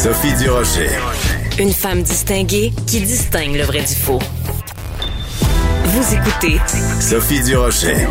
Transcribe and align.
Sophie 0.00 0.32
Durocher. 0.34 0.90
Une 1.58 1.72
femme 1.72 2.02
distinguée 2.04 2.72
qui 2.86 3.00
distingue 3.00 3.56
le 3.56 3.64
vrai 3.64 3.80
du 3.80 3.96
faux. 3.96 4.20
Vous 5.86 6.14
écoutez 6.14 6.60
Sophie 7.00 7.42
Durocher. 7.42 8.06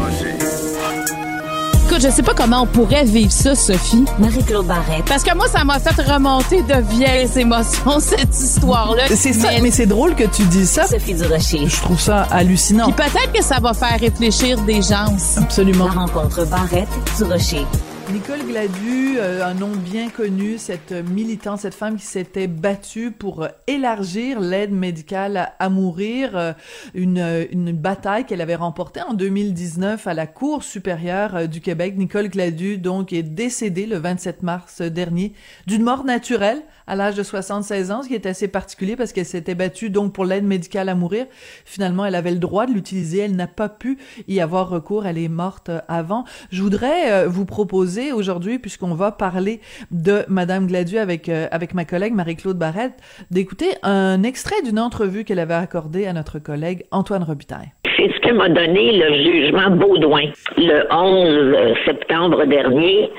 Écoute, 1.86 2.02
je 2.02 2.10
sais 2.10 2.24
pas 2.24 2.34
comment 2.34 2.64
on 2.64 2.66
pourrait 2.66 3.06
vivre 3.06 3.32
ça, 3.32 3.56
Sophie. 3.56 4.04
Marie-Claude 4.20 4.68
Barrette. 4.68 5.06
Parce 5.06 5.24
que 5.24 5.34
moi, 5.34 5.48
ça 5.48 5.64
m'a 5.64 5.80
fait 5.80 6.02
remonter 6.02 6.62
de 6.62 6.76
vieilles 6.90 7.30
émotions, 7.40 8.02
cette 8.02 8.38
histoire-là. 8.38 9.04
C'est 9.08 9.32
ça, 9.32 9.48
mais, 9.62 9.72
c'est 9.72 9.86
drôle 9.86 10.14
que 10.14 10.26
tu 10.26 10.44
dis 10.44 10.68
ça. 10.68 10.86
Sophie 10.88 11.14
Durocher. 11.14 11.70
Je 11.70 11.82
trouve 11.82 12.02
ça 12.02 12.24
hallucinant. 12.32 12.92
Puis 12.92 13.06
peut-être 13.06 13.32
que 13.32 13.42
ça 13.42 13.60
va 13.62 13.74
faire 13.74 13.98
réfléchir 13.98 14.60
des 14.64 14.82
gens. 14.82 15.16
Absolument. 15.38 15.86
La 15.86 16.02
rencontre 16.02 16.46
Barrette-Durocher. 16.48 17.66
Nicole 18.14 18.46
Gladu, 18.46 19.18
euh, 19.18 19.46
un 19.46 19.54
nom 19.54 19.76
bien 19.76 20.10
connu, 20.10 20.58
cette 20.58 20.94
militante, 20.94 21.60
cette 21.60 21.74
femme 21.74 21.98
qui 21.98 22.06
s'était 22.06 22.48
battue 22.48 23.12
pour 23.12 23.44
euh, 23.44 23.50
élargir 23.68 24.40
l'aide 24.40 24.72
médicale 24.72 25.52
à, 25.60 25.68
mourir, 25.68 26.38
euh, 26.38 26.54
une, 26.94 27.48
une 27.52 27.74
bataille 27.74 28.26
qu'elle 28.26 28.40
avait 28.40 28.56
remportée 28.56 29.02
en 29.02 29.14
2019 29.14 30.08
à 30.08 30.14
la 30.14 30.26
Cour 30.26 30.64
supérieure 30.64 31.50
du 31.50 31.60
Québec. 31.60 31.98
Nicole 31.98 32.30
Gladu, 32.30 32.78
donc, 32.78 33.12
est 33.12 33.24
décédée 33.24 33.86
le 33.86 33.98
27 33.98 34.42
mars 34.42 34.82
dernier 34.82 35.34
d'une 35.66 35.84
mort 35.84 36.06
naturelle 36.06 36.62
à 36.90 36.96
l'âge 36.96 37.16
de 37.16 37.24
76 37.24 37.92
ans, 37.92 38.04
ce 38.04 38.08
qui 38.08 38.16
est 38.16 38.26
assez 38.26 38.48
particulier 38.48 38.96
parce 38.96 39.12
qu'elle 39.12 39.26
s'était 39.26 39.56
battue 39.56 39.90
donc 39.90 40.14
pour 40.14 40.24
l'aide 40.24 40.46
médicale 40.46 40.88
à 40.88 40.96
mourir. 40.96 41.26
Finalement, 41.66 42.06
elle 42.06 42.16
avait 42.16 42.32
le 42.32 42.40
droit 42.40 42.68
de 42.68 42.72
l'utiliser, 42.72 43.20
elle 43.20 43.36
n'a 43.36 43.48
pas 43.48 43.68
pu 43.68 43.98
y 44.30 44.40
avoir 44.40 44.70
recours, 44.70 45.06
elle 45.06 45.18
est 45.18 45.28
morte 45.28 45.70
avant. 45.90 46.24
Je 46.52 46.64
voudrais 46.64 47.28
vous 47.28 47.44
proposer 47.44 47.97
aujourd'hui, 48.12 48.60
puisqu'on 48.60 48.94
va 48.94 49.12
parler 49.12 49.60
de 49.92 50.24
Madame 50.28 50.68
Gladu 50.68 50.98
avec 50.98 51.30
euh, 51.30 51.48
avec 51.52 51.74
ma 51.74 51.86
collègue 51.86 52.14
Marie-Claude 52.14 52.58
Barrette, 52.58 52.94
d'écouter 53.32 53.70
un 53.84 54.24
extrait 54.24 54.62
d'une 54.64 54.80
entrevue 54.80 55.24
qu'elle 55.24 55.40
avait 55.40 55.54
accordée 55.54 56.08
à 56.08 56.14
notre 56.14 56.40
collègue 56.40 56.84
Antoine 56.92 57.24
Robitaille. 57.24 57.72
C'est 57.98 58.12
ce 58.14 58.20
que 58.20 58.34
m'a 58.34 58.50
donné 58.50 58.98
le 58.98 59.16
jugement 59.24 59.72
Baudouin 59.72 60.32
le 60.58 60.86
11 60.92 61.78
septembre 61.86 62.46
dernier. 62.46 63.10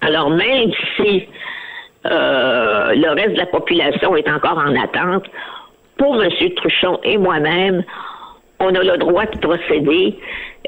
Alors 0.00 0.30
même 0.30 0.70
si 0.96 1.28
euh, 2.06 2.94
le 2.94 3.10
reste 3.10 3.32
de 3.32 3.38
la 3.38 3.46
population 3.46 4.16
est 4.16 4.28
encore 4.30 4.58
en 4.58 4.74
attente, 4.80 5.24
pour 5.98 6.22
M. 6.22 6.30
Truchon 6.56 6.98
et 7.02 7.18
moi-même, 7.18 7.84
on 8.60 8.74
a 8.74 8.82
le 8.82 8.96
droit 8.98 9.26
de 9.26 9.38
procéder. 9.38 10.18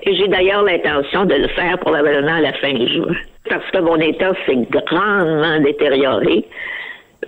J'ai 0.07 0.29
d'ailleurs 0.29 0.63
l'intention 0.63 1.25
de 1.25 1.35
le 1.35 1.49
faire 1.49 1.79
probablement 1.79 2.35
à 2.35 2.41
la 2.41 2.53
fin 2.55 2.75
juin 2.87 3.15
parce 3.49 3.69
que 3.71 3.79
mon 3.79 3.97
état 3.97 4.33
s'est 4.47 4.67
grandement 4.71 5.61
détérioré. 5.61 6.45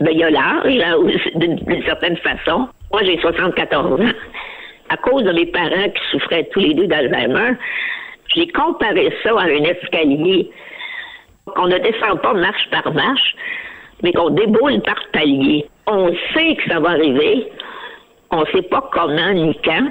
Ben, 0.01 0.11
il 0.13 0.19
y 0.19 0.25
a 0.25 0.31
l'âge, 0.31 1.31
d'une 1.35 1.83
certaine 1.85 2.17
façon. 2.19 2.69
Moi, 2.93 3.03
j'ai 3.05 3.19
74 3.19 4.01
ans. 4.01 4.13
À 4.89 4.97
cause 4.97 5.25
de 5.25 5.33
mes 5.33 5.47
parents 5.47 5.89
qui 5.89 6.11
souffraient 6.11 6.49
tous 6.53 6.61
les 6.61 6.75
deux 6.75 6.87
d'Alzheimer, 6.87 7.57
j'ai 8.35 8.49
comparé 8.49 9.13
ça 9.23 9.31
à 9.31 9.45
un 9.45 9.65
escalier 9.65 10.51
qu'on 11.47 11.67
ne 11.67 11.79
descend 11.79 12.21
pas 12.21 12.35
marche 12.35 12.69
par 12.71 12.93
marche, 12.93 13.35
mais 14.03 14.13
qu'on 14.13 14.31
déboule 14.31 14.81
par 14.83 15.01
palier. 15.13 15.67
On 15.87 16.15
sait 16.35 16.57
que 16.57 16.71
ça 16.71 16.81
va 16.81 16.91
arriver, 16.91 17.49
on 18.31 18.41
ne 18.41 18.47
sait 18.47 18.63
pas 18.63 18.89
comment 18.93 19.33
ni 19.33 19.55
quand, 19.65 19.91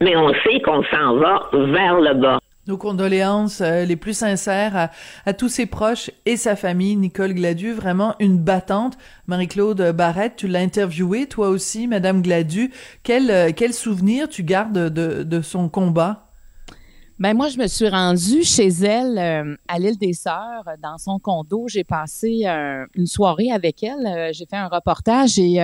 mais 0.00 0.16
on 0.16 0.30
sait 0.44 0.60
qu'on 0.64 0.82
s'en 0.84 1.16
va 1.16 1.48
vers 1.52 2.00
le 2.00 2.14
bas. 2.14 2.38
Nos 2.66 2.76
condoléances 2.76 3.60
euh, 3.60 3.84
les 3.84 3.94
plus 3.94 4.16
sincères 4.16 4.90
à, 5.24 5.32
tous 5.32 5.48
ses 5.48 5.66
proches 5.66 6.10
et 6.24 6.36
sa 6.36 6.56
famille. 6.56 6.96
Nicole 6.96 7.32
Gladu, 7.32 7.72
vraiment 7.72 8.16
une 8.18 8.38
battante. 8.38 8.98
Marie-Claude 9.28 9.92
Barrette, 9.92 10.34
tu 10.36 10.48
l'as 10.48 10.60
interviewée, 10.60 11.26
toi 11.26 11.48
aussi, 11.48 11.86
Madame 11.86 12.22
Gladu. 12.22 12.72
Quel, 13.04 13.30
euh, 13.30 13.50
quel 13.54 13.72
souvenir 13.72 14.28
tu 14.28 14.42
gardes 14.42 14.88
de, 14.88 15.22
de 15.22 15.40
son 15.42 15.68
combat? 15.68 16.24
Ben 17.20 17.34
moi, 17.34 17.48
je 17.48 17.58
me 17.58 17.68
suis 17.68 17.88
rendue 17.88 18.42
chez 18.42 18.66
elle 18.66 19.16
euh, 19.16 19.56
à 19.68 19.78
l'île 19.78 19.96
des 19.96 20.12
Sœurs, 20.12 20.64
dans 20.82 20.98
son 20.98 21.20
condo. 21.20 21.66
J'ai 21.68 21.84
passé 21.84 22.46
une 22.94 23.06
soirée 23.06 23.52
avec 23.52 23.84
elle. 23.84 24.34
J'ai 24.34 24.44
fait 24.44 24.56
un 24.56 24.68
reportage 24.68 25.38
et 25.38 25.60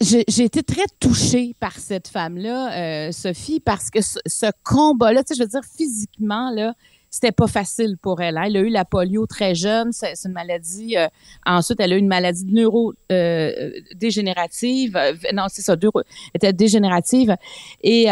j'ai 0.00 0.44
été 0.44 0.62
très 0.62 0.86
touchée 0.98 1.54
par 1.60 1.78
cette 1.78 2.08
femme-là, 2.08 2.72
euh, 2.72 3.12
Sophie, 3.12 3.60
parce 3.60 3.90
que 3.90 3.98
ce, 4.00 4.46
combat-là, 4.64 5.22
tu 5.22 5.34
sais, 5.34 5.38
je 5.38 5.42
veux 5.42 5.48
dire, 5.48 5.60
physiquement, 5.76 6.50
là, 6.50 6.72
c'était 7.10 7.32
pas 7.32 7.48
facile 7.48 7.98
pour 8.00 8.22
elle. 8.22 8.38
Hein. 8.38 8.44
Elle 8.46 8.56
a 8.56 8.60
eu 8.60 8.70
la 8.70 8.86
polio 8.86 9.26
très 9.26 9.54
jeune, 9.54 9.92
c'est 9.92 10.14
une 10.24 10.32
maladie. 10.32 10.96
Euh, 10.96 11.06
ensuite, 11.44 11.80
elle 11.80 11.92
a 11.92 11.96
eu 11.96 11.98
une 11.98 12.08
maladie 12.08 12.46
neuro-dégénérative. 12.46 14.96
Euh, 14.96 15.12
non, 15.34 15.48
c'est 15.48 15.60
ça, 15.60 15.76
elle 15.82 15.90
était 16.34 16.54
dégénérative. 16.54 17.36
Et 17.82 18.04
tu 18.04 18.10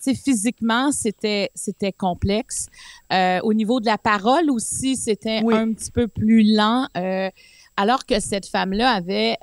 sais, 0.00 0.14
physiquement, 0.14 0.90
c'était 0.90 1.52
c'était 1.54 1.92
complexe. 1.92 2.66
au 3.12 3.54
niveau 3.54 3.78
de 3.78 3.86
la 3.86 3.98
parole 3.98 4.50
aussi, 4.50 4.96
c'était 4.96 5.42
un 5.46 5.72
petit 5.74 5.92
peu 5.92 6.08
plus 6.08 6.42
lent. 6.42 6.88
alors 7.76 8.04
que 8.04 8.18
cette 8.20 8.46
femme-là 8.46 8.90
avait 8.90 9.36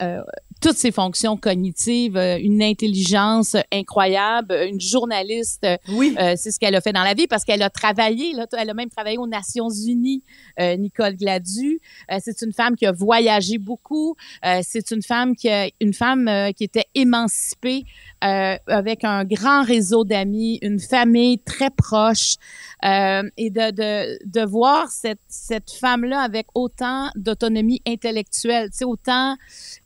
toutes 0.62 0.78
ses 0.78 0.92
fonctions 0.92 1.38
cognitives, 1.38 2.18
euh, 2.18 2.38
une 2.40 2.62
intelligence 2.62 3.56
incroyable, 3.72 4.54
une 4.68 4.80
journaliste. 4.80 5.66
Oui. 5.90 6.16
Euh, 6.20 6.34
c'est 6.36 6.52
ce 6.52 6.60
qu'elle 6.60 6.76
a 6.76 6.82
fait 6.82 6.94
dans 6.94 7.04
la 7.04 7.14
vie 7.14 7.28
parce 7.28 7.44
qu'elle 7.44 7.62
a 7.62 7.70
travaillé, 7.70 8.34
là, 8.34 8.46
elle 8.58 8.70
a 8.70 8.74
même 8.74 8.90
travaillé 8.90 9.18
aux 9.18 9.28
Nations 9.28 9.70
Unies, 9.70 10.24
euh, 10.60 10.76
Nicole 10.76 11.16
Gladu. 11.16 11.80
c'est 12.20 12.42
une 12.42 12.54
femme 12.54 12.76
qui 12.76 12.86
a 12.86 12.92
voyagé 12.92 13.58
beaucoup. 13.58 14.16
c'est 14.62 14.92
une 14.92 15.02
femme 15.02 15.36
qui 15.36 15.50
a, 15.50 15.70
une 15.80 15.94
femme 15.94 16.30
qui 16.56 16.64
était 16.64 16.86
émancipée 16.96 17.86
avec 18.22 19.04
un 19.04 19.24
grand 19.26 19.64
réseau 19.64 20.04
d'amis, 20.04 20.60
une 20.62 20.80
famille 20.80 21.40
très 21.40 21.70
proche. 21.70 22.36
et 22.84 23.50
de, 23.50 23.72
de, 23.72 24.20
de 24.26 24.46
voir 24.46 24.90
cette, 24.90 25.20
cette 25.28 25.72
femme-là 25.72 26.22
avec 26.22 26.48
autant 26.56 27.10
d'autonomie 27.16 27.82
intellectuelle, 27.88 28.70
tu 28.70 28.78
sais, 28.78 28.86
autant, 28.86 29.36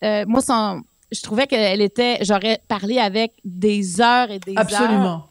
moi, 0.02 0.42
son, 0.42 0.82
je 1.12 1.22
trouvais 1.22 1.48
qu'elle 1.48 1.82
était, 1.82 2.20
j'aurais 2.22 2.62
parlé 2.68 2.98
avec 2.98 3.34
des 3.44 4.02
heures 4.02 4.32
et 4.32 4.40
des 4.40 4.54
heures. 4.54 4.60
Absolument. 4.60 5.28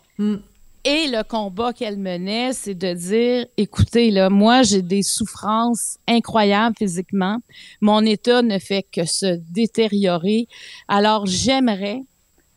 Et 0.82 1.08
le 1.08 1.22
combat 1.22 1.74
qu'elle 1.74 1.98
menait, 1.98 2.54
c'est 2.54 2.74
de 2.74 2.94
dire, 2.94 3.46
écoutez, 3.58 4.10
là, 4.10 4.30
moi, 4.30 4.62
j'ai 4.62 4.80
des 4.80 5.02
souffrances 5.02 5.98
incroyables 6.08 6.74
physiquement. 6.78 7.36
Mon 7.82 8.00
état 8.04 8.40
ne 8.40 8.58
fait 8.58 8.86
que 8.90 9.04
se 9.04 9.38
détériorer. 9.50 10.46
Alors, 10.88 11.26
j'aimerais 11.26 12.02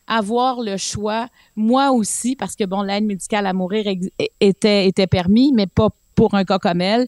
avoir 0.06 0.60
le 0.60 0.76
choix, 0.76 1.28
moi 1.56 1.92
aussi, 1.92 2.36
parce 2.36 2.56
que 2.56 2.64
bon, 2.64 2.82
l'aide 2.82 3.04
médicale 3.04 3.46
à 3.46 3.52
mourir 3.52 3.86
était, 4.40 4.86
était 4.86 5.06
permis, 5.06 5.52
mais 5.52 5.66
pas 5.66 5.88
pour 6.14 6.34
un 6.34 6.44
cas 6.44 6.58
comme 6.58 6.80
elle. 6.80 7.06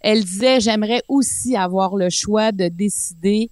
Elle 0.00 0.24
disait, 0.24 0.60
j'aimerais 0.60 1.02
aussi 1.08 1.56
avoir 1.56 1.96
le 1.96 2.10
choix 2.10 2.52
de 2.52 2.68
décider 2.68 3.50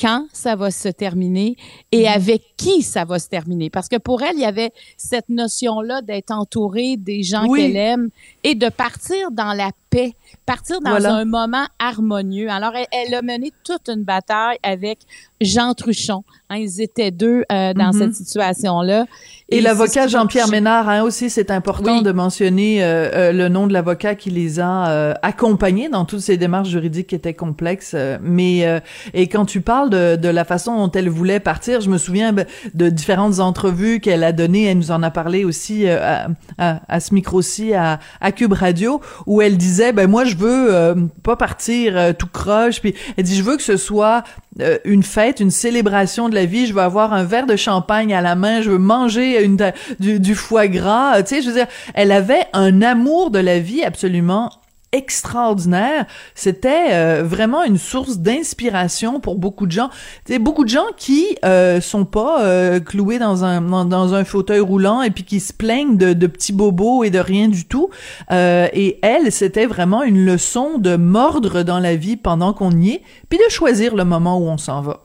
quand 0.00 0.26
ça 0.32 0.56
va 0.56 0.70
se 0.70 0.88
terminer 0.88 1.56
et 1.92 2.02
mhm. 2.02 2.12
avec 2.14 2.42
qui 2.56 2.82
ça 2.82 3.04
va 3.04 3.18
se 3.18 3.28
terminer. 3.28 3.68
Parce 3.68 3.88
que 3.88 3.98
pour 3.98 4.22
elle, 4.22 4.36
il 4.36 4.40
y 4.40 4.46
avait 4.46 4.72
cette 4.96 5.28
notion-là 5.28 6.00
d'être 6.00 6.30
entourée 6.30 6.96
des 6.96 7.22
gens 7.22 7.52
qu'elle 7.52 7.76
aime 7.76 8.08
et 8.42 8.54
de 8.54 8.68
partir 8.70 9.30
dans 9.30 9.52
la 9.52 9.70
paix, 9.90 10.14
partir 10.46 10.80
dans 10.80 11.04
un 11.04 11.24
moment 11.24 11.66
harmonieux. 11.78 12.48
Alors, 12.48 12.72
elle, 12.92 13.14
a 13.14 13.22
mené 13.22 13.52
toute 13.64 13.88
une 13.88 14.04
bataille 14.04 14.58
avec 14.62 15.00
Jean 15.40 15.74
Truchon. 15.74 16.24
Hein, 16.48 16.56
ils 16.56 16.80
étaient 16.80 17.10
deux 17.10 17.44
euh, 17.50 17.72
dans 17.74 17.92
mhm. 17.92 17.98
cette 17.98 18.14
situation-là. 18.14 19.06
Et, 19.48 19.60
l'avocat 19.60 20.06
Jean-Pierre 20.06 20.48
Ménard, 20.48 20.88
hein, 20.88 21.02
aussi, 21.02 21.28
c'est 21.28 21.50
important 21.50 22.02
de 22.02 22.12
mentionner 22.12 22.84
euh, 22.84 23.10
euh, 23.12 23.32
le 23.32 23.48
nom 23.48 23.66
de 23.66 23.72
l'avocat 23.72 24.14
qui 24.14 24.30
les 24.30 24.60
a 24.60 25.14
accompagnés 25.22 25.88
dans 25.88 26.04
toutes 26.04 26.20
ces 26.20 26.36
démarches 26.36 26.68
juridiques 26.68 27.08
qui 27.08 27.14
étaient 27.14 27.34
complexes. 27.34 27.96
mais 28.22 28.80
et 29.14 29.28
quand 29.28 29.44
tu 29.44 29.60
parles 29.60 29.90
de, 29.90 30.16
de, 30.16 30.28
la 30.28 30.44
façon 30.44 30.76
dont 30.76 30.90
elle 30.92 31.08
voulait 31.08 31.40
partir, 31.40 31.80
je 31.80 31.90
me 31.90 31.98
souviens 31.98 32.34
de 32.74 32.88
différentes 32.88 33.40
entrevues 33.40 34.00
qu'elle 34.00 34.22
a 34.22 34.32
données. 34.32 34.66
Elle 34.66 34.78
nous 34.78 34.90
en 34.90 35.02
a 35.02 35.10
parlé 35.10 35.44
aussi 35.44 35.88
à, 35.88 36.28
à, 36.58 36.80
à, 36.88 37.00
ce 37.00 37.14
micro-ci 37.14 37.74
à, 37.74 37.98
à 38.20 38.32
Cube 38.32 38.52
Radio, 38.52 39.00
où 39.26 39.42
elle 39.42 39.56
disait 39.56 39.79
ben 39.92 40.08
moi 40.08 40.24
je 40.24 40.36
veux 40.36 40.74
euh, 40.74 40.94
pas 41.22 41.36
partir 41.36 41.96
euh, 41.96 42.12
tout 42.12 42.26
croche 42.26 42.80
puis 42.80 42.94
elle 43.16 43.24
dit 43.24 43.36
je 43.36 43.42
veux 43.42 43.56
que 43.56 43.62
ce 43.62 43.76
soit 43.76 44.22
euh, 44.60 44.78
une 44.84 45.02
fête, 45.02 45.40
une 45.40 45.50
célébration 45.50 46.28
de 46.28 46.34
la 46.34 46.44
vie, 46.44 46.66
je 46.66 46.74
veux 46.74 46.82
avoir 46.82 47.12
un 47.12 47.24
verre 47.24 47.46
de 47.46 47.56
champagne 47.56 48.12
à 48.14 48.20
la 48.20 48.34
main, 48.34 48.60
je 48.60 48.70
veux 48.70 48.78
manger 48.78 49.42
une 49.42 49.72
du, 49.98 50.20
du 50.20 50.34
foie 50.34 50.68
gras, 50.68 51.22
tu 51.22 51.36
sais 51.36 51.42
je 51.42 51.48
veux 51.48 51.54
dire 51.54 51.66
elle 51.94 52.12
avait 52.12 52.44
un 52.52 52.82
amour 52.82 53.30
de 53.30 53.38
la 53.38 53.58
vie 53.58 53.82
absolument 53.82 54.50
extraordinaire. 54.92 56.06
C'était 56.34 56.92
euh, 56.92 57.22
vraiment 57.22 57.62
une 57.64 57.78
source 57.78 58.18
d'inspiration 58.18 59.20
pour 59.20 59.36
beaucoup 59.36 59.66
de 59.66 59.72
gens. 59.72 59.90
C'est 60.26 60.38
beaucoup 60.38 60.64
de 60.64 60.68
gens 60.68 60.86
qui 60.96 61.36
euh, 61.44 61.80
sont 61.80 62.04
pas 62.04 62.44
euh, 62.44 62.80
cloués 62.80 63.18
dans 63.18 63.44
un 63.44 63.60
dans, 63.60 64.14
un 64.14 64.24
fauteuil 64.24 64.60
roulant 64.60 65.02
et 65.02 65.10
puis 65.10 65.24
qui 65.24 65.40
se 65.40 65.52
plaignent 65.52 65.96
de, 65.96 66.12
de 66.12 66.26
petits 66.26 66.52
bobos 66.52 67.04
et 67.04 67.10
de 67.10 67.18
rien 67.18 67.48
du 67.48 67.66
tout. 67.66 67.90
Euh, 68.30 68.68
et 68.72 68.98
elle, 69.02 69.30
c'était 69.30 69.66
vraiment 69.66 70.02
une 70.02 70.24
leçon 70.24 70.78
de 70.78 70.96
mordre 70.96 71.62
dans 71.62 71.78
la 71.78 71.94
vie 71.94 72.16
pendant 72.16 72.52
qu'on 72.52 72.72
y 72.72 72.90
est, 72.90 73.02
puis 73.28 73.38
de 73.38 73.50
choisir 73.50 73.94
le 73.94 74.04
moment 74.04 74.38
où 74.38 74.48
on 74.48 74.58
s'en 74.58 74.80
va. 74.80 75.04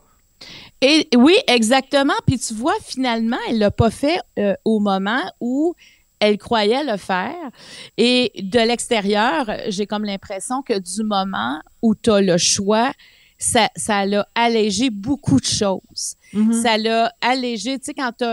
Et 0.81 1.07
oui, 1.15 1.35
exactement. 1.47 2.13
Puis 2.27 2.39
tu 2.39 2.53
vois, 2.53 2.75
finalement, 2.83 3.37
elle 3.49 3.59
l'a 3.59 3.71
pas 3.71 3.89
fait 3.89 4.19
au 4.65 4.79
moment 4.79 5.21
où 5.39 5.73
elle 6.19 6.37
croyait 6.37 6.83
le 6.83 6.97
faire. 6.97 7.49
Et 7.97 8.31
de 8.41 8.59
l'extérieur, 8.59 9.49
j'ai 9.67 9.85
comme 9.85 10.05
l'impression 10.05 10.61
que 10.61 10.77
du 10.77 11.03
moment 11.03 11.59
où 11.81 11.95
tu 11.95 12.11
as 12.11 12.21
le 12.21 12.37
choix, 12.37 12.91
ça, 13.37 13.69
ça 13.75 14.05
l'a 14.05 14.27
allégé 14.33 14.89
beaucoup 14.89 15.39
de 15.39 15.45
choses. 15.45 16.15
Mm-hmm. 16.33 16.61
Ça 16.61 16.77
l'a 16.77 17.11
allégé, 17.21 17.77
tu 17.79 17.85
sais, 17.85 17.93
quand 17.93 18.11
tu 18.13 18.25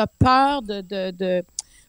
as, 0.00 0.06
peur 0.18 0.62
de, 0.62 0.80
de, 0.80 1.10
de, 1.12 1.44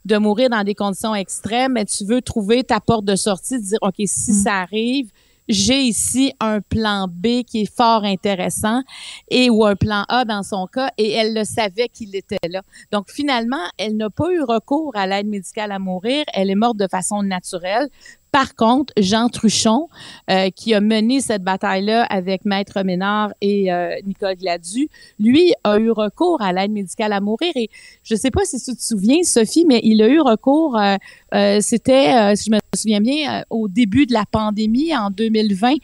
de, 0.05 0.17
mourir 0.17 0.49
dans 0.49 0.63
des 0.63 0.75
conditions 0.75 1.15
extrêmes, 1.15 1.73
mais 1.73 1.85
tu 1.85 2.05
veux 2.05 2.21
trouver 2.21 2.63
ta 2.63 2.79
porte 2.79 3.05
de 3.05 3.15
sortie, 3.15 3.59
dire, 3.59 3.79
OK, 3.81 3.95
si 4.05 4.31
mm. 4.31 4.43
ça 4.43 4.55
arrive, 4.61 5.11
j'ai 5.49 5.81
ici 5.81 6.33
un 6.39 6.61
plan 6.61 7.07
B 7.09 7.43
qui 7.43 7.63
est 7.63 7.75
fort 7.75 8.03
intéressant 8.03 8.83
et 9.29 9.49
ou 9.49 9.65
un 9.65 9.75
plan 9.75 10.05
A 10.07 10.23
dans 10.23 10.43
son 10.43 10.67
cas 10.67 10.91
et 10.97 11.11
elle 11.11 11.33
le 11.33 11.43
savait 11.43 11.89
qu'il 11.89 12.15
était 12.15 12.37
là. 12.47 12.61
Donc 12.91 13.09
finalement, 13.09 13.57
elle 13.77 13.97
n'a 13.97 14.11
pas 14.11 14.31
eu 14.31 14.41
recours 14.41 14.91
à 14.95 15.07
l'aide 15.07 15.27
médicale 15.27 15.71
à 15.71 15.79
mourir, 15.79 16.23
elle 16.33 16.51
est 16.51 16.55
morte 16.55 16.77
de 16.77 16.87
façon 16.87 17.23
naturelle. 17.23 17.89
Par 18.31 18.55
contre, 18.55 18.93
Jean 18.97 19.29
Truchon, 19.29 19.89
euh, 20.29 20.49
qui 20.51 20.73
a 20.73 20.81
mené 20.81 21.19
cette 21.19 21.43
bataille-là 21.43 22.03
avec 22.03 22.45
Maître 22.45 22.83
Ménard 22.83 23.31
et 23.41 23.71
euh, 23.73 23.95
Nicole 24.05 24.35
Gladu, 24.35 24.87
lui 25.19 25.53
a 25.63 25.79
eu 25.79 25.89
recours 25.89 26.41
à 26.41 26.53
l'aide 26.53 26.71
médicale 26.71 27.13
à 27.13 27.21
mourir. 27.21 27.51
Et 27.55 27.69
je 28.03 28.13
ne 28.13 28.19
sais 28.19 28.31
pas 28.31 28.45
si 28.45 28.61
tu 28.61 28.75
te 28.75 28.81
souviens, 28.81 29.23
Sophie, 29.23 29.65
mais 29.67 29.79
il 29.83 30.01
a 30.01 30.07
eu 30.07 30.19
recours, 30.19 30.79
euh, 30.79 31.59
c'était, 31.61 32.35
si 32.35 32.49
je 32.49 32.51
me 32.51 32.59
souviens 32.75 33.01
bien, 33.01 33.43
au 33.49 33.67
début 33.67 34.05
de 34.05 34.13
la 34.13 34.25
pandémie 34.31 34.95
en 34.95 35.09
2020, 35.09 35.75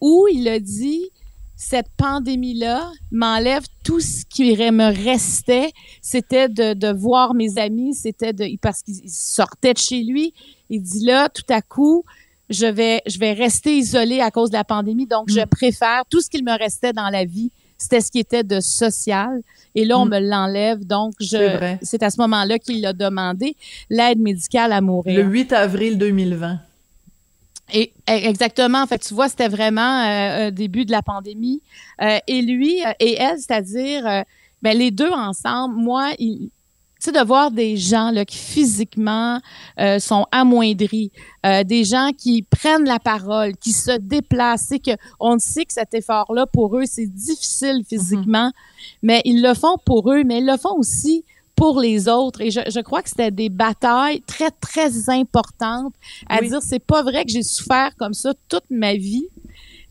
où 0.00 0.26
il 0.32 0.48
a 0.48 0.58
dit 0.58 1.10
cette 1.56 1.88
pandémie-là 1.96 2.90
m'enlève 3.10 3.64
tout 3.82 4.00
ce 4.00 4.24
qui 4.26 4.54
me 4.56 5.04
restait. 5.04 5.72
C'était 6.02 6.48
de, 6.48 6.74
de 6.74 6.92
voir 6.92 7.34
mes 7.34 7.58
amis, 7.58 7.94
c'était 7.94 8.34
de 8.34 8.46
parce 8.60 8.82
qu'ils 8.82 9.10
sortaient 9.10 9.72
de 9.72 9.78
chez 9.78 10.02
lui. 10.02 10.34
Il 10.68 10.82
dit 10.82 11.04
là, 11.04 11.28
tout 11.30 11.50
à 11.50 11.62
coup, 11.62 12.04
je 12.50 12.66
vais, 12.66 13.02
je 13.06 13.18
vais 13.18 13.32
rester 13.32 13.76
isolé 13.76 14.20
à 14.20 14.30
cause 14.30 14.50
de 14.50 14.56
la 14.56 14.64
pandémie. 14.64 15.06
Donc, 15.06 15.30
je 15.30 15.40
mm. 15.40 15.46
préfère 15.46 16.02
tout 16.10 16.20
ce 16.20 16.28
qu'il 16.28 16.44
me 16.44 16.56
restait 16.56 16.92
dans 16.92 17.08
la 17.08 17.24
vie. 17.24 17.50
C'était 17.78 18.00
ce 18.00 18.10
qui 18.10 18.18
était 18.18 18.44
de 18.44 18.60
social. 18.60 19.40
Et 19.74 19.84
là, 19.84 19.98
on 19.98 20.06
mm. 20.06 20.10
me 20.10 20.20
l'enlève. 20.20 20.84
Donc, 20.84 21.14
je, 21.20 21.76
c'est 21.82 22.02
à 22.02 22.10
ce 22.10 22.20
moment-là 22.20 22.58
qu'il 22.58 22.84
a 22.86 22.92
demandé 22.92 23.56
l'aide 23.90 24.18
médicale 24.18 24.72
à 24.72 24.80
mourir. 24.80 25.24
Le 25.24 25.30
8 25.30 25.52
avril 25.52 25.98
2020. 25.98 26.60
Et 27.72 27.92
exactement. 28.06 28.82
En 28.82 28.86
fait, 28.86 28.98
tu 28.98 29.14
vois, 29.14 29.28
c'était 29.28 29.48
vraiment 29.48 30.04
euh, 30.04 30.50
début 30.50 30.84
de 30.84 30.92
la 30.92 31.02
pandémie. 31.02 31.62
Euh, 32.00 32.18
et 32.26 32.42
lui 32.42 32.84
euh, 32.84 32.92
et 33.00 33.14
elle, 33.14 33.38
c'est-à-dire, 33.38 34.06
euh, 34.06 34.22
ben, 34.62 34.76
les 34.76 34.90
deux 34.90 35.10
ensemble. 35.10 35.74
Moi, 35.74 36.12
il, 36.18 36.50
tu 37.00 37.10
sais, 37.10 37.12
de 37.12 37.26
voir 37.26 37.50
des 37.50 37.76
gens 37.76 38.10
là, 38.10 38.24
qui 38.24 38.38
physiquement 38.38 39.40
euh, 39.78 39.98
sont 39.98 40.26
amoindris, 40.32 41.12
euh, 41.44 41.62
des 41.62 41.84
gens 41.84 42.10
qui 42.16 42.42
prennent 42.42 42.86
la 42.86 42.98
parole, 42.98 43.56
qui 43.56 43.72
se 43.72 43.98
déplacent, 43.98 44.72
que 44.84 44.92
on 45.20 45.38
sait 45.38 45.66
que 45.66 45.74
cet 45.74 45.92
effort-là 45.92 46.46
pour 46.46 46.78
eux 46.78 46.84
c'est 46.86 47.06
difficile 47.06 47.82
physiquement, 47.86 48.48
mm-hmm. 48.48 48.98
mais 49.02 49.20
ils 49.26 49.42
le 49.42 49.52
font 49.52 49.76
pour 49.84 50.10
eux, 50.10 50.22
mais 50.24 50.38
ils 50.38 50.46
le 50.46 50.56
font 50.56 50.74
aussi 50.78 51.24
pour 51.56 51.80
les 51.80 52.08
autres. 52.08 52.42
Et 52.42 52.50
je, 52.50 52.60
je 52.68 52.80
crois 52.80 53.02
que 53.02 53.08
c'était 53.08 53.30
des 53.30 53.48
batailles 53.48 54.20
très 54.22 54.50
très 54.50 55.10
importantes 55.10 55.94
à 56.28 56.40
dire 56.40 56.60
c'est 56.62 56.78
pas 56.78 57.02
vrai 57.02 57.24
que 57.24 57.32
j'ai 57.32 57.42
souffert 57.42 57.96
comme 57.96 58.14
ça 58.14 58.32
toute 58.48 58.64
ma 58.70 58.94
vie 58.94 59.28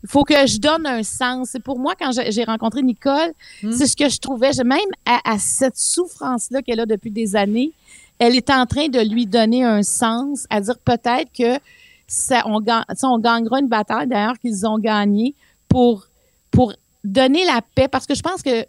il 0.05 0.11
faut 0.11 0.23
que 0.23 0.45
je 0.45 0.59
donne 0.59 0.85
un 0.85 1.01
sens. 1.01 1.49
C'est 1.51 1.63
pour 1.63 1.79
moi, 1.79 1.95
quand 1.99 2.11
j'ai 2.29 2.43
rencontré 2.43 2.83
Nicole, 2.83 3.33
hmm. 3.63 3.71
c'est 3.71 3.87
ce 3.87 3.95
que 3.95 4.07
je 4.07 4.19
trouvais, 4.19 4.51
même 4.63 4.77
à, 5.03 5.39
cette 5.39 5.77
souffrance-là 5.77 6.61
qu'elle 6.61 6.79
a 6.79 6.85
depuis 6.85 7.09
des 7.09 7.35
années, 7.35 7.71
elle 8.19 8.35
est 8.35 8.51
en 8.51 8.67
train 8.67 8.87
de 8.87 8.99
lui 8.99 9.25
donner 9.25 9.63
un 9.63 9.81
sens, 9.81 10.45
à 10.51 10.61
dire 10.61 10.77
peut-être 10.77 11.31
que 11.35 11.59
ça, 12.05 12.43
on, 12.45 12.59
on 13.03 13.19
gagnera 13.19 13.59
une 13.59 13.67
bataille, 13.67 14.07
d'ailleurs, 14.07 14.37
qu'ils 14.37 14.67
ont 14.67 14.77
gagné 14.77 15.33
pour, 15.67 16.05
pour 16.51 16.73
donner 17.03 17.43
la 17.43 17.61
paix, 17.73 17.87
parce 17.87 18.05
que 18.05 18.13
je 18.13 18.21
pense 18.21 18.43
que 18.43 18.63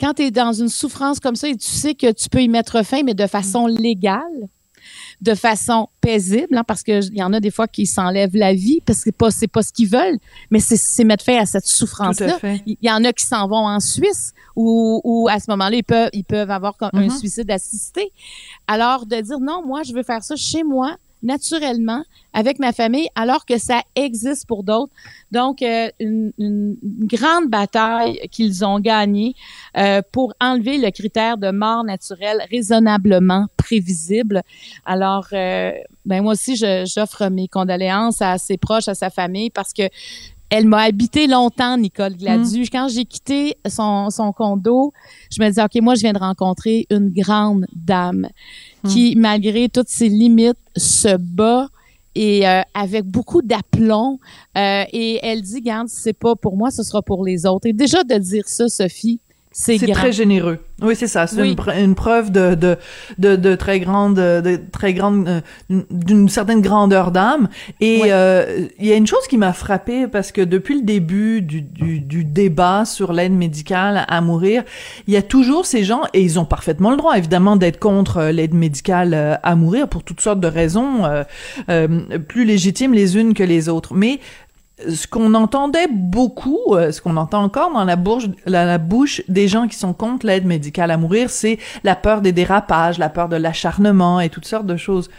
quand 0.00 0.14
tu 0.14 0.22
es 0.22 0.30
dans 0.30 0.52
une 0.52 0.68
souffrance 0.68 1.20
comme 1.20 1.36
ça 1.36 1.48
et 1.48 1.56
tu 1.56 1.68
sais 1.68 1.94
que 1.94 2.10
tu 2.12 2.28
peux 2.28 2.42
y 2.42 2.48
mettre 2.48 2.84
fin, 2.84 3.02
mais 3.02 3.14
de 3.14 3.26
façon 3.26 3.66
légale, 3.66 4.48
de 5.20 5.34
façon 5.34 5.88
paisible, 6.00 6.56
hein, 6.56 6.64
parce 6.66 6.82
qu'il 6.82 7.14
y 7.14 7.22
en 7.22 7.32
a 7.34 7.40
des 7.40 7.50
fois 7.50 7.68
qui 7.68 7.86
s'enlèvent 7.86 8.36
la 8.36 8.54
vie 8.54 8.80
parce 8.86 9.00
que 9.00 9.04
c'est 9.04 9.16
pas 9.16 9.30
c'est 9.30 9.48
pas 9.48 9.62
ce 9.62 9.72
qu'ils 9.72 9.88
veulent, 9.88 10.18
mais 10.50 10.60
c'est 10.60 11.04
mettre 11.04 11.24
fin 11.24 11.38
à 11.38 11.46
cette 11.46 11.66
souffrance-là. 11.66 12.38
Il 12.66 12.78
y 12.80 12.90
en 12.90 13.04
a 13.04 13.12
qui 13.12 13.24
s'en 13.24 13.46
vont 13.46 13.66
en 13.66 13.80
Suisse 13.80 14.32
ou, 14.56 15.00
ou 15.04 15.28
à 15.28 15.38
ce 15.38 15.50
moment-là 15.50 15.76
ils 15.76 15.84
peuvent 15.84 16.10
ils 16.14 16.24
peuvent 16.24 16.50
avoir 16.50 16.74
un 16.80 16.88
mm-hmm. 16.90 17.18
suicide 17.18 17.50
assisté. 17.50 18.12
Alors 18.66 19.04
de 19.04 19.16
dire 19.16 19.38
non, 19.40 19.64
moi 19.66 19.82
je 19.82 19.92
veux 19.92 20.02
faire 20.02 20.22
ça 20.22 20.36
chez 20.36 20.64
moi 20.64 20.96
naturellement 21.22 22.04
avec 22.32 22.58
ma 22.58 22.72
famille 22.72 23.08
alors 23.14 23.44
que 23.44 23.58
ça 23.58 23.82
existe 23.96 24.46
pour 24.46 24.62
d'autres. 24.62 24.92
Donc, 25.32 25.62
euh, 25.62 25.90
une, 25.98 26.32
une, 26.38 26.76
grande 27.02 27.48
bataille 27.48 28.20
qu'ils 28.30 28.64
ont 28.64 28.78
gagnée 28.78 29.34
euh, 29.76 30.00
pour 30.12 30.34
enlever 30.40 30.78
le 30.78 30.90
critère 30.90 31.38
de 31.38 31.50
mort 31.50 31.84
naturelle 31.84 32.42
raisonnablement 32.50 33.46
prévisible. 33.56 34.42
Alors, 34.84 35.26
euh, 35.32 35.72
ben 36.04 36.22
moi 36.22 36.32
aussi, 36.32 36.56
j'offre 36.56 37.28
mes 37.28 37.48
condoléances 37.48 38.22
à 38.22 38.38
ses 38.38 38.56
proches, 38.56 38.88
à 38.88 38.94
sa 38.94 39.10
famille 39.10 39.50
parce 39.50 39.72
que 39.72 39.88
elle 40.50 40.66
m'a 40.66 40.82
habité 40.82 41.28
longtemps, 41.28 41.76
Nicole 41.76 42.16
Gladu. 42.16 42.62
Mm. 42.62 42.64
Quand 42.72 42.88
j'ai 42.88 43.04
quitté 43.04 43.56
son, 43.68 44.10
son 44.10 44.32
condo, 44.32 44.92
je 45.30 45.40
me 45.40 45.48
disais, 45.48 45.62
OK, 45.62 45.80
moi, 45.80 45.94
je 45.94 46.00
viens 46.00 46.12
de 46.12 46.18
rencontrer 46.18 46.86
une 46.90 47.08
grande 47.10 47.66
dame 47.72 48.28
qui, 48.88 49.16
mm. 49.16 49.20
malgré 49.20 49.68
toutes 49.68 49.88
ses 49.88 50.08
limites, 50.08 50.58
se 50.76 51.16
bat 51.16 51.68
et 52.14 52.46
euh, 52.46 52.62
avec 52.74 53.04
beaucoup 53.04 53.42
d'aplomb. 53.42 54.18
Euh, 54.56 54.84
et 54.92 55.18
elle 55.22 55.42
dit, 55.42 55.60
garde, 55.60 55.88
c'est 55.88 56.12
pas 56.12 56.36
pour 56.36 56.56
moi, 56.56 56.70
ce 56.70 56.82
sera 56.82 57.02
pour 57.02 57.24
les 57.24 57.46
autres. 57.46 57.66
Et 57.66 57.72
déjà 57.72 58.02
de 58.04 58.16
dire 58.16 58.48
ça, 58.48 58.68
Sophie, 58.68 59.20
c'est 59.52 59.78
très 59.92 60.12
généreux. 60.12 60.58
Oui, 60.80 60.94
c'est 60.94 61.08
ça. 61.08 61.26
C'est 61.26 61.46
une, 61.46 61.94
preuve 61.96 62.30
de, 62.30 62.54
de, 62.54 62.76
de, 63.18 63.34
de, 63.34 63.54
très 63.56 63.80
grande, 63.80 64.14
de 64.14 64.60
très 64.70 64.94
grande, 64.94 65.28
euh, 65.28 65.40
d'une 65.90 66.28
certaine 66.28 66.60
grandeur 66.60 67.10
d'âme. 67.10 67.48
Et 67.80 68.02
euh, 68.06 68.68
il 68.78 68.86
y 68.86 68.92
a 68.92 68.94
une 68.94 69.08
chose 69.08 69.26
qui 69.28 69.36
m'a 69.38 69.52
frappée 69.52 70.06
parce 70.06 70.30
que 70.30 70.40
depuis 70.40 70.76
le 70.76 70.82
début 70.82 71.42
du, 71.42 71.62
du, 71.62 72.00
du 72.00 72.24
débat 72.24 72.84
sur 72.84 73.12
l'aide 73.12 73.32
médicale 73.32 74.04
à 74.06 74.20
mourir, 74.20 74.62
il 75.08 75.14
y 75.14 75.16
a 75.16 75.22
toujours 75.22 75.66
ces 75.66 75.82
gens 75.82 76.02
et 76.14 76.22
ils 76.22 76.38
ont 76.38 76.44
parfaitement 76.44 76.92
le 76.92 76.96
droit, 76.96 77.18
évidemment, 77.18 77.56
d'être 77.56 77.80
contre 77.80 78.18
euh, 78.18 78.32
l'aide 78.32 78.54
médicale 78.54 79.40
à 79.42 79.56
mourir 79.56 79.88
pour 79.88 80.04
toutes 80.04 80.20
sortes 80.20 80.40
de 80.40 80.46
raisons 80.46 81.02
plus 82.28 82.44
légitimes 82.44 82.94
les 82.94 83.16
unes 83.16 83.34
que 83.34 83.42
les 83.42 83.68
autres. 83.68 83.94
Mais 83.94 84.20
ce 84.88 85.06
qu'on 85.06 85.34
entendait 85.34 85.88
beaucoup, 85.90 86.74
euh, 86.74 86.92
ce 86.92 87.00
qu'on 87.00 87.16
entend 87.16 87.42
encore 87.42 87.72
dans 87.72 87.84
la 87.84 88.78
bouche, 88.78 89.22
des 89.28 89.48
gens 89.48 89.68
qui 89.68 89.76
sont 89.76 89.92
contre 89.92 90.26
l'aide 90.26 90.46
médicale 90.46 90.90
à 90.90 90.96
mourir, 90.96 91.30
c'est 91.30 91.58
la 91.84 91.96
peur 91.96 92.20
des 92.20 92.32
dérapages, 92.32 92.98
la 92.98 93.08
peur 93.08 93.28
de 93.28 93.36
l'acharnement 93.36 94.20
et 94.20 94.28
toutes 94.28 94.46
sortes 94.46 94.66
de 94.66 94.76
choses. 94.76 95.10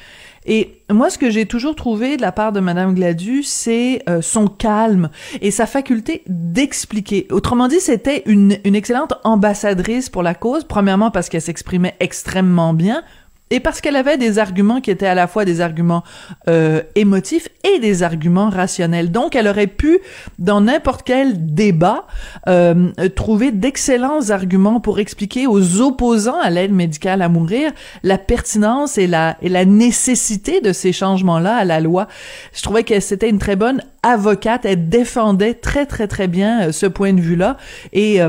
Et 0.45 0.81
moi, 0.89 1.11
ce 1.11 1.19
que 1.19 1.29
j'ai 1.29 1.45
toujours 1.45 1.75
trouvé 1.75 2.17
de 2.17 2.21
la 2.21 2.31
part 2.31 2.51
de 2.51 2.59
Madame 2.59 2.95
Gladu, 2.95 3.43
c'est 3.43 4.01
euh, 4.09 4.23
son 4.23 4.47
calme 4.47 5.09
et 5.39 5.51
sa 5.51 5.67
faculté 5.67 6.23
d'expliquer. 6.27 7.27
Autrement 7.29 7.67
dit, 7.67 7.79
c'était 7.79 8.23
une 8.25 8.57
excellente 8.65 9.13
ambassadrice 9.23 10.09
pour 10.09 10.23
la 10.23 10.33
cause. 10.33 10.63
Premièrement, 10.63 11.11
parce 11.11 11.29
qu'elle 11.29 11.43
s'exprimait 11.43 11.95
extrêmement 11.99 12.73
bien 12.73 13.03
et 13.51 13.59
parce 13.59 13.81
qu'elle 13.81 13.97
avait 13.97 14.17
des 14.17 14.39
arguments 14.39 14.81
qui 14.81 14.89
étaient 14.89 15.05
à 15.05 15.13
la 15.13 15.27
fois 15.27 15.45
des 15.45 15.61
arguments 15.61 16.03
euh, 16.47 16.81
émotifs 16.95 17.49
et 17.63 17.79
des 17.79 18.01
arguments 18.01 18.49
rationnels. 18.49 19.11
Donc, 19.11 19.35
elle 19.35 19.47
aurait 19.47 19.67
pu, 19.67 19.99
dans 20.39 20.61
n'importe 20.61 21.03
quel 21.03 21.53
débat, 21.53 22.07
euh, 22.47 22.91
trouver 23.15 23.51
d'excellents 23.51 24.29
arguments 24.29 24.79
pour 24.79 24.99
expliquer 24.99 25.47
aux 25.47 25.81
opposants 25.81 26.39
à 26.39 26.49
l'aide 26.49 26.71
médicale 26.71 27.21
à 27.21 27.27
mourir 27.27 27.71
la 28.03 28.17
pertinence 28.17 28.97
et 28.97 29.05
la, 29.05 29.37
et 29.41 29.49
la 29.49 29.65
nécessité 29.65 30.61
de 30.61 30.71
ces 30.71 30.93
changements-là 30.93 31.57
à 31.57 31.65
la 31.65 31.81
loi. 31.81 32.07
Je 32.53 32.61
trouvais 32.63 32.85
que 32.85 32.99
c'était 33.01 33.29
une 33.29 33.39
très 33.39 33.57
bonne 33.57 33.83
avocate. 34.01 34.63
Elle 34.63 34.87
défendait 34.87 35.55
très, 35.55 35.85
très, 35.85 36.07
très 36.07 36.29
bien 36.29 36.67
euh, 36.67 36.71
ce 36.71 36.85
point 36.85 37.11
de 37.13 37.21
vue-là. 37.21 37.57
Et... 37.91 38.21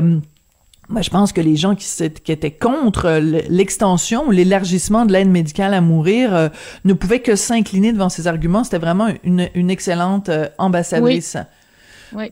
Euh, 0.93 0.95
moi, 0.95 1.01
je 1.01 1.09
pense 1.09 1.33
que 1.33 1.41
les 1.41 1.55
gens 1.55 1.75
qui, 1.75 1.87
étaient 2.03 2.51
contre 2.51 3.19
l'extension 3.49 4.27
ou 4.27 4.31
l'élargissement 4.31 5.05
de 5.05 5.13
l'aide 5.13 5.29
médicale 5.29 5.73
à 5.73 5.81
mourir 5.81 6.35
euh, 6.35 6.49
ne 6.85 6.93
pouvaient 6.93 7.21
que 7.21 7.35
s'incliner 7.35 7.93
devant 7.93 8.09
ces 8.09 8.27
arguments. 8.27 8.63
C'était 8.63 8.77
vraiment 8.77 9.07
une, 9.23 9.49
une 9.55 9.69
excellente 9.69 10.29
euh, 10.29 10.47
ambassadrice. 10.57 11.37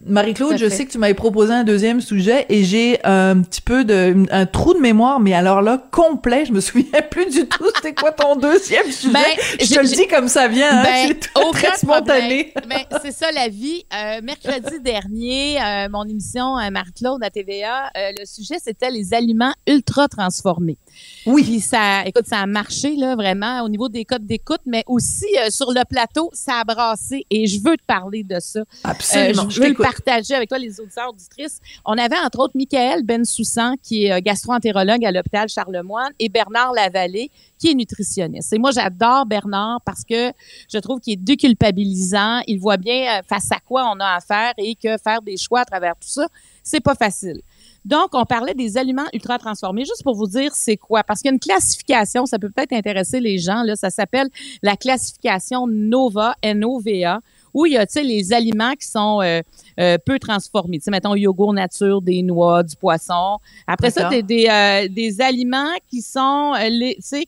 Marie-Claude, 0.06 0.58
je 0.58 0.70
sais 0.70 0.86
que 0.86 0.92
tu 0.92 0.98
m'avais 0.98 1.14
proposé 1.14 1.54
un 1.54 1.64
deuxième 1.64 2.02
sujet 2.02 2.46
et 2.50 2.64
j'ai 2.64 3.04
un 3.06 3.42
petit 3.42 3.62
peu 3.62 3.84
de 3.84 4.26
un 4.32 4.46
trou 4.46 4.74
de 4.74 4.80
mémoire, 4.80 5.20
mais 5.20 5.34
alors 5.34 5.62
là 5.62 5.82
complet, 5.92 6.46
je 6.46 6.54
me 6.54 6.62
souviens 6.62 7.02
plus 7.12 7.26
du 7.28 7.48
tout. 7.48 7.66
C'était 7.76 7.94
quoi 7.94 8.12
ton 8.12 8.36
deuxième 8.36 8.90
sujet 8.92 9.14
ben, 9.14 9.22
Je 9.60 9.74
te 9.74 9.80
le 9.80 9.88
dis 9.88 10.08
comme 10.08 10.28
ça 10.28 10.48
vient, 10.48 10.80
hein, 10.80 10.84
ben, 10.84 11.08
c'est 11.08 11.52
très 11.52 11.78
spontané. 11.78 12.54
Ben, 12.68 12.82
c'est 13.02 13.12
ça 13.12 13.32
la 13.32 13.48
vie. 13.48 13.84
Euh, 13.94 14.22
mercredi 14.22 14.80
dernier, 14.84 15.62
euh, 15.62 15.90
mon 15.90 16.06
émission 16.06 16.58
euh, 16.58 16.70
Marie-Claude 16.70 17.24
à 17.24 17.30
TVA, 17.30 17.92
le 17.96 18.26
sujet 18.26 18.56
c'était 18.64 18.92
les 18.92 19.14
aliments 19.14 19.54
ultra 19.68 20.08
transformés. 20.08 20.78
Oui. 21.26 21.44
Puis 21.44 21.60
ça, 21.62 22.06
écoute, 22.06 22.26
ça 22.28 22.40
a 22.40 22.46
marché 22.46 22.96
là 22.96 23.16
vraiment 23.16 23.62
au 23.62 23.70
niveau 23.70 23.90
des 23.90 24.06
codes 24.06 24.26
d'écoute, 24.26 24.62
mais 24.66 24.84
aussi 24.88 25.28
sur 25.50 25.72
le 25.72 25.84
plateau, 25.86 26.30
ça 26.34 26.60
a 26.62 26.64
brassé 26.64 27.26
et 27.30 27.48
je 27.48 27.58
veux 27.64 27.78
te 27.78 27.86
parler 27.86 28.24
de 28.24 28.40
ça. 28.40 28.62
Absolument. 28.84 29.50
je 29.50 29.62
partager 29.74 30.34
avec 30.34 30.50
toi, 30.50 30.58
les 30.58 30.80
auditeurs, 30.80 31.10
auditrices. 31.10 31.60
On 31.86 31.98
avait 31.98 32.18
entre 32.18 32.40
autres 32.40 32.56
Michael 32.56 33.04
Bensoussan, 33.04 33.76
qui 33.82 34.06
est 34.06 34.22
gastro-entérologue 34.22 35.06
à 35.06 35.12
l'hôpital 35.12 35.50
Charlemagne, 35.50 36.12
et 36.20 36.30
Bernard 36.30 36.74
Lavallée, 36.74 37.32
qui 37.58 37.70
est 37.70 37.76
nutritionniste. 37.76 38.54
Et 38.54 38.58
moi, 38.60 38.72
j'adore 38.72 39.26
Bernard 39.26 39.82
parce 39.86 40.04
que 40.04 40.32
je 40.72 40.78
trouve 40.80 41.00
qu'il 41.00 41.14
est 41.14 41.18
déculpabilisant. 41.18 42.42
Il 42.48 42.60
voit 42.60 42.78
bien 42.78 43.22
face 43.28 43.52
à 43.52 43.60
quoi 43.60 43.92
on 43.96 44.00
a 44.00 44.16
affaire 44.16 44.54
et 44.58 44.76
que 44.76 44.98
faire 44.98 45.22
des 45.22 45.38
choix 45.38 45.62
à 45.62 45.66
travers 45.66 45.94
tout 45.94 46.10
ça, 46.10 46.28
c'est 46.64 46.80
pas 46.80 46.96
facile. 46.96 47.42
Donc, 47.84 48.10
on 48.14 48.26
parlait 48.26 48.54
des 48.54 48.78
aliments 48.78 49.08
ultra 49.12 49.40
transformés. 49.40 49.86
Juste 49.86 50.04
pour 50.04 50.16
vous 50.16 50.28
dire, 50.28 50.54
c'est 50.54 50.78
quoi? 50.78 51.04
Parce 51.04 51.22
qu'il 51.22 51.30
y 51.30 51.32
a 51.32 51.34
une 51.34 51.40
classification, 51.40 52.28
ça 52.28 52.38
peut 52.38 52.50
peut-être 52.50 52.74
intéresser 52.74 53.20
les 53.20 53.40
gens. 53.40 53.64
Là, 53.64 53.76
ça 53.76 53.90
s'appelle 53.90 54.30
la 54.62 54.76
classification 54.76 55.66
NOVA, 55.68 56.36
N-O-V-A, 56.44 57.22
où 57.54 57.66
il 57.66 57.74
y 57.74 57.78
a, 57.78 57.86
tu 57.86 57.94
sais, 57.94 58.04
les 58.04 58.34
aliments 58.34 58.74
qui 58.74 58.88
sont 58.88 59.22
euh, 59.22 59.42
euh, 59.80 59.98
peu 60.06 60.20
transformés. 60.20 60.78
Tu 60.80 60.86
sais, 60.86 60.92
mettons, 60.92 61.16
yogourt 61.16 61.54
nature, 61.54 62.02
des 62.02 62.22
noix, 62.22 62.64
du 62.64 62.76
poisson. 62.76 63.38
Après 63.68 63.92
ça, 63.92 64.10
tu 64.10 64.24
des, 64.24 64.48
euh, 64.50 64.88
des 64.88 65.22
aliments 65.22 65.74
qui 65.90 66.02
sont, 66.02 66.54
les, 66.70 66.96
tu 66.96 67.02
sais, 67.02 67.26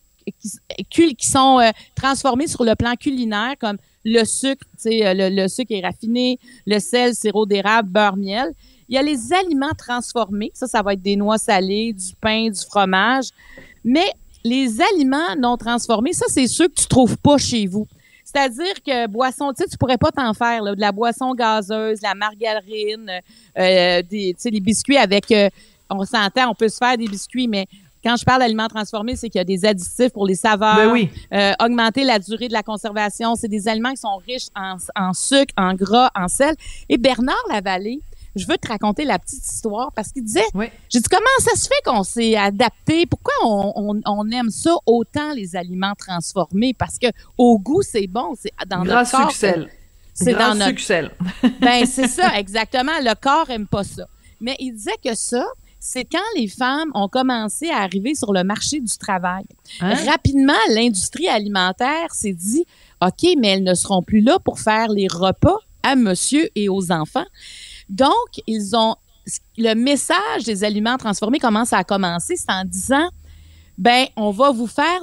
qui, 0.90 1.16
qui, 1.16 1.28
sont 1.28 1.60
transformés 1.96 2.48
sur 2.48 2.64
le 2.64 2.76
plan 2.76 2.94
culinaire, 2.96 3.56
comme 3.60 3.78
le 4.06 4.24
sucre, 4.24 4.66
tu 4.78 4.90
sais, 4.90 5.14
le, 5.14 5.30
le, 5.30 5.48
sucre 5.48 5.74
est 5.74 5.82
raffiné, 5.82 6.40
le 6.66 6.80
sel, 6.80 7.14
sirop 7.14 7.46
d'érable, 7.46 7.90
beurre, 7.90 8.16
miel. 8.16 8.54
Il 8.88 8.96
y 8.96 8.98
a 8.98 9.02
les 9.02 9.34
aliments 9.34 9.74
transformés. 9.78 10.52
Ça, 10.54 10.68
ça 10.68 10.82
va 10.82 10.94
être 10.94 11.02
des 11.02 11.16
noix 11.16 11.38
salées, 11.38 11.94
du 11.94 12.14
pain, 12.22 12.50
du 12.50 12.60
fromage. 12.60 13.30
Mais 13.84 14.06
les 14.44 14.82
aliments 14.82 15.36
non 15.38 15.58
transformés, 15.58 16.14
ça, 16.14 16.26
c'est 16.30 16.48
ceux 16.48 16.68
que 16.68 16.76
tu 16.76 16.88
trouves 16.88 17.18
pas 17.18 17.38
chez 17.38 17.66
vous. 17.66 17.88
C'est-à-dire 18.34 18.82
que 18.86 19.08
boisson, 19.08 19.54
tu 19.54 19.64
sais, 19.64 19.70
tu 19.70 19.78
pourrais 19.78 19.98
pas 19.98 20.12
t'en 20.12 20.34
faire, 20.34 20.64
là, 20.64 20.76
de 20.76 20.82
la 20.82 20.92
boisson 20.92 21.34
gazeuse, 21.36 22.02
la 22.02 22.16
margarine, 22.16 23.12
euh, 23.58 24.02
des, 24.02 24.36
les 24.44 24.60
biscuits 24.60 24.98
avec, 24.98 25.32
euh, 25.32 25.50
on 25.90 26.04
s'entend, 26.04 26.50
on 26.50 26.56
peut 26.56 26.70
se 26.70 26.78
faire 26.78 26.98
des 26.98 27.08
biscuits, 27.08 27.48
mais 27.48 27.68
quand 28.04 28.16
je 28.18 28.26
parle 28.26 28.42
d'aliments 28.42 28.68
transformés, 28.68 29.16
c'est 29.16 29.30
qu'il 29.30 29.40
y 29.40 29.42
a 29.42 29.46
des 29.46 29.64
additifs 29.64 30.12
pour 30.12 30.26
les 30.28 30.36
saveurs, 30.36 30.76
ben 30.76 30.92
oui. 30.92 31.10
euh, 31.32 31.54
augmenter 31.62 32.04
la 32.04 32.20
durée 32.20 32.50
de 32.50 32.54
la 32.54 32.64
conservation. 32.64 33.36
C'est 33.36 33.48
des 33.48 33.68
aliments 33.68 33.92
qui 33.92 33.98
sont 33.98 34.18
riches 34.28 34.48
en, 34.56 34.76
en 34.96 35.14
sucre, 35.14 35.54
en 35.58 35.74
gras, 35.74 36.10
en 36.14 36.28
sel. 36.28 36.56
Et 36.90 36.98
Bernard 36.98 37.36
Lavallée, 37.50 38.02
je 38.36 38.48
veux 38.48 38.58
te 38.58 38.68
raconter 38.68 39.06
la 39.06 39.20
petite 39.20 39.46
histoire 39.46 39.92
parce 39.94 40.12
qu'il 40.12 40.24
disait, 40.24 40.46
j'ai 40.90 41.00
dit, 41.00 41.10
comment 41.10 41.26
ça 41.40 41.56
se 41.56 41.68
fait 41.68 41.82
qu'on 41.86 42.04
s'est 42.04 42.36
adapté? 42.36 43.06
Pourquoi 43.06 43.34
on, 43.44 44.02
on, 44.06 44.32
aime 44.32 44.50
ça 44.50 44.76
autant, 44.86 45.34
les 45.34 45.56
aliments 45.56 45.94
transformés? 45.98 46.74
Parce 46.74 46.98
que 46.98 47.08
au 47.38 47.60
goût, 47.60 47.82
c'est 47.82 48.08
bon. 48.08 48.34
C'est 48.40 48.52
dans 48.68 48.84
notre 48.84 49.12
corps. 49.12 49.32
Succès. 49.32 49.68
C'est 50.14 50.34
dans 50.34 50.56
notre... 50.56 50.70
succès. 50.70 51.10
ben, 51.62 51.86
c'est 51.86 52.08
ça, 52.08 52.32
exactement. 52.38 52.92
Le 53.02 53.16
corps 53.16 53.50
aime 53.50 53.68
pas 53.68 53.84
ça. 53.84 54.08
Mais 54.40 54.56
il 54.60 54.74
disait 54.74 54.92
que 55.04 55.16
ça, 55.16 55.46
c'est 55.80 56.06
quand 56.06 56.20
les 56.36 56.48
femmes 56.48 56.92
ont 56.94 57.08
commencé 57.08 57.70
à 57.70 57.80
arriver 57.80 58.16
sur 58.16 58.34
le 58.34 58.44
marché 58.44 58.80
du 58.80 58.98
travail. 58.98 59.44
Hein? 59.82 59.96
Rapidement, 60.06 60.54
l'industrie 60.70 61.28
alimentaire 61.28 62.14
s'est 62.14 62.34
dit, 62.34 62.66
OK, 63.02 63.28
mais 63.38 63.50
elles 63.50 63.64
ne 63.64 63.74
seront 63.74 64.02
plus 64.02 64.22
là 64.22 64.40
pour 64.40 64.60
faire 64.60 64.88
les 64.90 65.08
repas 65.08 65.58
à 65.84 65.96
monsieur 65.96 66.50
et 66.56 66.70
aux 66.70 66.92
enfants. 66.92 67.26
Donc, 67.94 68.42
ils 68.48 68.76
ont 68.76 68.96
le 69.58 69.76
message 69.76 70.44
des 70.46 70.64
aliments 70.64 70.98
transformés 70.98 71.40
commence 71.40 71.74
à 71.74 71.84
commencer, 71.84 72.36
c'est 72.36 72.52
en 72.52 72.66
disant 72.66 73.08
ben 73.78 74.06
on 74.18 74.32
va 74.32 74.52
vous 74.52 74.68
faire 74.68 75.02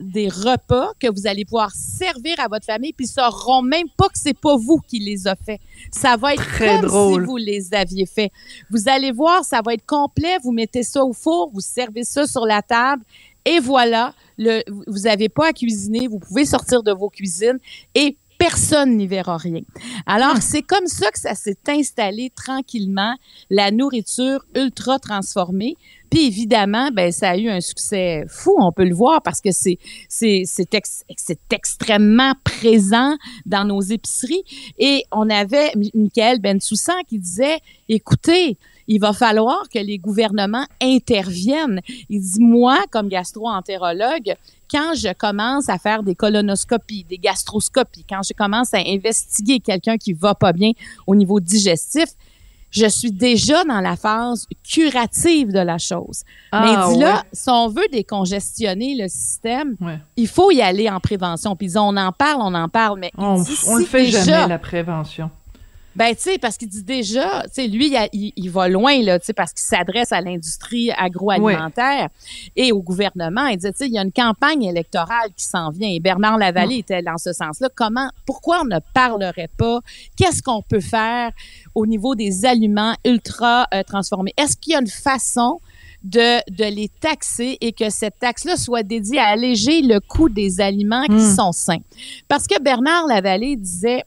des 0.00 0.28
repas 0.28 0.92
que 0.98 1.08
vous 1.08 1.26
allez 1.26 1.44
pouvoir 1.44 1.70
servir 1.72 2.34
à 2.38 2.48
votre 2.48 2.64
famille 2.64 2.92
puis 2.92 3.06
ils 3.06 3.08
sauront 3.08 3.62
même 3.62 3.88
pas 3.96 4.08
que 4.08 4.18
c'est 4.18 4.38
pas 4.38 4.56
vous 4.56 4.78
qui 4.78 5.00
les 5.00 5.26
a 5.26 5.36
fait. 5.36 5.60
Ça 5.92 6.16
va 6.16 6.34
être 6.34 6.42
Très 6.42 6.78
comme 6.78 6.86
drôle. 6.86 7.22
si 7.22 7.26
vous 7.26 7.36
les 7.36 7.74
aviez 7.74 8.06
fait. 8.06 8.30
Vous 8.70 8.88
allez 8.88 9.12
voir, 9.12 9.44
ça 9.44 9.60
va 9.64 9.74
être 9.74 9.86
complet, 9.86 10.38
vous 10.42 10.52
mettez 10.52 10.82
ça 10.82 11.04
au 11.04 11.12
four, 11.12 11.50
vous 11.52 11.60
servez 11.60 12.04
ça 12.04 12.26
sur 12.26 12.46
la 12.46 12.62
table 12.62 13.02
et 13.44 13.60
voilà, 13.60 14.14
le, 14.36 14.62
vous 14.86 15.00
n'avez 15.00 15.28
pas 15.28 15.48
à 15.48 15.52
cuisiner, 15.52 16.06
vous 16.08 16.18
pouvez 16.18 16.44
sortir 16.44 16.82
de 16.82 16.92
vos 16.92 17.08
cuisines 17.08 17.58
et 17.94 18.16
personne 18.38 18.96
n'y 18.96 19.06
verra 19.06 19.36
rien. 19.36 19.60
Alors, 20.06 20.36
hmm. 20.36 20.40
c'est 20.40 20.62
comme 20.62 20.86
ça 20.86 21.10
que 21.10 21.18
ça 21.18 21.34
s'est 21.34 21.58
installé 21.68 22.30
tranquillement, 22.34 23.14
la 23.50 23.70
nourriture 23.70 24.44
ultra 24.54 24.98
transformée. 24.98 25.74
Puis 26.10 26.26
évidemment, 26.26 26.88
ben 26.90 27.12
ça 27.12 27.30
a 27.30 27.36
eu 27.36 27.50
un 27.50 27.60
succès 27.60 28.24
fou, 28.28 28.56
on 28.58 28.72
peut 28.72 28.86
le 28.86 28.94
voir 28.94 29.20
parce 29.22 29.42
que 29.42 29.50
c'est 29.52 29.76
c'est 30.08 30.44
c'est 30.46 31.52
extrêmement 31.52 32.32
présent 32.44 33.16
dans 33.44 33.66
nos 33.66 33.82
épiceries 33.82 34.42
et 34.78 35.02
on 35.12 35.28
avait 35.28 35.70
Michael 35.92 36.40
Bensoussan 36.40 36.94
qui 37.06 37.18
disait 37.18 37.58
écoutez, 37.90 38.56
il 38.88 39.00
va 39.00 39.12
falloir 39.12 39.68
que 39.68 39.78
les 39.78 39.98
gouvernements 39.98 40.66
interviennent. 40.82 41.80
Il 42.08 42.20
dit 42.20 42.40
moi 42.40 42.78
comme 42.90 43.08
gastro-entérologue, 43.08 44.34
quand 44.70 44.94
je 44.94 45.12
commence 45.12 45.68
à 45.68 45.78
faire 45.78 46.02
des 46.02 46.14
colonoscopies, 46.14 47.04
des 47.04 47.18
gastroscopies, 47.18 48.04
quand 48.08 48.22
je 48.22 48.32
commence 48.32 48.74
à 48.74 48.78
investiguer 48.78 49.60
quelqu'un 49.60 49.96
qui 49.96 50.12
va 50.14 50.34
pas 50.34 50.52
bien 50.52 50.72
au 51.06 51.14
niveau 51.14 51.38
digestif, 51.38 52.08
je 52.70 52.86
suis 52.86 53.12
déjà 53.12 53.64
dans 53.64 53.80
la 53.80 53.96
phase 53.96 54.46
curative 54.62 55.52
de 55.52 55.58
la 55.58 55.78
chose. 55.78 56.22
Ah, 56.52 56.60
Mais 56.62 56.92
dis 56.92 57.00
là, 57.00 57.24
si 57.32 57.48
on 57.48 57.68
veut 57.68 57.88
décongestionner 57.90 58.94
le 58.94 59.08
système, 59.08 59.76
il 60.16 60.28
faut 60.28 60.50
y 60.50 60.60
aller 60.60 60.88
en 60.90 61.00
prévention. 61.00 61.56
Puis 61.56 61.78
on 61.78 61.96
en 61.96 62.12
parle, 62.12 62.40
on 62.42 62.54
en 62.54 62.68
parle, 62.68 62.98
mais 63.00 63.10
on, 63.16 63.42
on 63.68 63.76
le 63.76 63.84
fait 63.84 64.06
jamais 64.06 64.48
la 64.48 64.58
prévention. 64.58 65.30
Ben, 65.98 66.14
tu 66.14 66.22
sais, 66.22 66.38
parce 66.38 66.56
qu'il 66.56 66.68
dit 66.68 66.84
déjà, 66.84 67.42
tu 67.46 67.54
sais, 67.54 67.66
lui, 67.66 67.92
il, 68.12 68.50
va 68.52 68.68
loin, 68.68 69.02
là, 69.02 69.18
tu 69.18 69.26
sais, 69.26 69.32
parce 69.32 69.52
qu'il 69.52 69.66
s'adresse 69.66 70.12
à 70.12 70.20
l'industrie 70.20 70.92
agroalimentaire 70.92 72.08
et 72.54 72.70
au 72.70 72.80
gouvernement. 72.80 73.46
Il 73.46 73.56
dit, 73.56 73.66
tu 73.72 73.78
sais, 73.78 73.86
il 73.88 73.94
y 73.94 73.98
a 73.98 74.02
une 74.02 74.12
campagne 74.12 74.62
électorale 74.62 75.30
qui 75.36 75.44
s'en 75.44 75.70
vient. 75.70 75.88
Et 75.88 75.98
Bernard 75.98 76.38
Lavallée 76.38 76.76
était 76.76 77.02
dans 77.02 77.18
ce 77.18 77.32
sens-là. 77.32 77.68
Comment, 77.74 78.08
pourquoi 78.26 78.60
on 78.62 78.66
ne 78.66 78.78
parlerait 78.94 79.50
pas? 79.56 79.80
Qu'est-ce 80.16 80.40
qu'on 80.40 80.62
peut 80.62 80.78
faire 80.78 81.32
au 81.74 81.84
niveau 81.84 82.14
des 82.14 82.46
aliments 82.46 82.94
ultra 83.04 83.66
euh, 83.74 83.82
transformés? 83.82 84.32
Est-ce 84.36 84.56
qu'il 84.56 84.74
y 84.74 84.76
a 84.76 84.80
une 84.80 84.86
façon 84.86 85.60
de, 86.04 86.38
de 86.48 86.72
les 86.72 86.90
taxer 87.00 87.58
et 87.60 87.72
que 87.72 87.90
cette 87.90 88.20
taxe-là 88.20 88.56
soit 88.56 88.84
dédiée 88.84 89.18
à 89.18 89.30
alléger 89.30 89.82
le 89.82 89.98
coût 89.98 90.28
des 90.28 90.60
aliments 90.60 91.06
qui 91.06 91.14
hmm. 91.14 91.34
sont 91.34 91.50
sains? 91.50 91.82
Parce 92.28 92.46
que 92.46 92.62
Bernard 92.62 93.08
Lavallée 93.08 93.56
disait, 93.56 94.04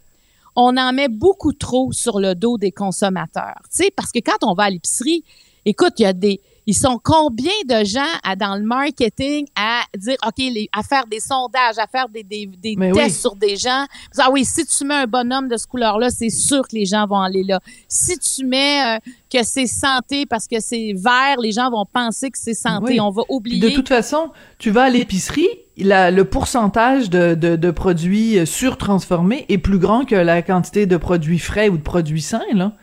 on 0.56 0.78
en 0.78 0.94
met 0.94 1.08
beaucoup 1.08 1.54
trop 1.54 1.92
sur 1.92 2.20
le 2.20 2.36
dos 2.36 2.58
des 2.58 2.72
consommateurs. 2.72 3.62
Tu 3.76 3.90
parce 3.96 4.12
que 4.12 4.20
quand 4.20 4.44
on 4.44 4.54
va 4.54 4.64
à 4.64 4.70
l'épicerie, 4.70 5.24
écoute, 5.66 5.94
il 6.00 6.04
y 6.04 6.06
a 6.06 6.14
des, 6.14 6.42
ils 6.68 6.76
sont 6.76 7.00
combien 7.04 7.52
de 7.68 7.84
gens 7.84 8.02
à, 8.24 8.36
dans 8.36 8.56
le 8.56 8.64
marketing 8.64 9.46
à 9.56 9.82
dire, 9.98 10.18
OK, 10.26 10.38
les, 10.38 10.70
à 10.72 10.84
faire 10.84 11.08
des 11.08 11.20
sondages, 11.20 11.78
à 11.78 11.88
faire 11.88 12.08
des, 12.08 12.24
des, 12.24 12.46
des 12.46 12.76
tests 12.94 13.22
sur 13.22 13.36
des 13.36 13.58
gens? 13.58 13.86
Ah 14.18 14.30
oui, 14.32 14.46
si 14.46 14.66
tu 14.66 14.86
mets 14.86 14.96
un 14.96 15.08
bonhomme 15.08 15.48
de 15.48 15.58
ce 15.58 15.66
couleur-là, 15.66 16.10
c'est 16.12 16.30
sûr 16.30 16.62
que 16.68 16.76
les 16.76 16.86
gens 16.86 17.08
vont 17.08 17.20
aller 17.20 17.44
là. 17.44 17.60
Si 17.88 18.18
tu 18.20 18.46
mets 18.46 18.98
euh, 18.98 19.00
que 19.32 19.44
c'est 19.44 19.68
santé 19.68 20.26
parce 20.26 20.48
que 20.48 20.60
c'est 20.60 20.94
vert, 20.96 21.38
les 21.42 21.52
gens 21.52 21.72
vont 21.72 21.86
penser 21.92 22.30
que 22.30 22.38
c'est 22.38 22.54
santé. 22.54 23.00
On 23.00 23.10
va 23.10 23.24
oublier. 23.30 23.60
De 23.60 23.76
toute 23.76 23.90
façon, 23.90 24.32
tu 24.60 24.70
vas 24.70 24.84
à 24.84 24.90
l'épicerie, 24.90 25.50
le 25.78 26.22
pourcentage 26.24 27.10
de, 27.10 27.34
de, 27.34 27.56
de 27.56 27.72
produits 27.72 28.46
surtransformés 28.46 29.46
est 29.50 29.58
plus 29.58 29.80
grand 29.80 30.06
que 30.06 30.16
la 30.16 30.42
quantité 30.44 30.86
de 30.86 30.98
produits 30.98 31.40
frais 31.40 31.70
ou 31.70 31.78
de 31.78 31.84
produits 31.84 32.22
sains, 32.22 32.42
là. 32.54 32.74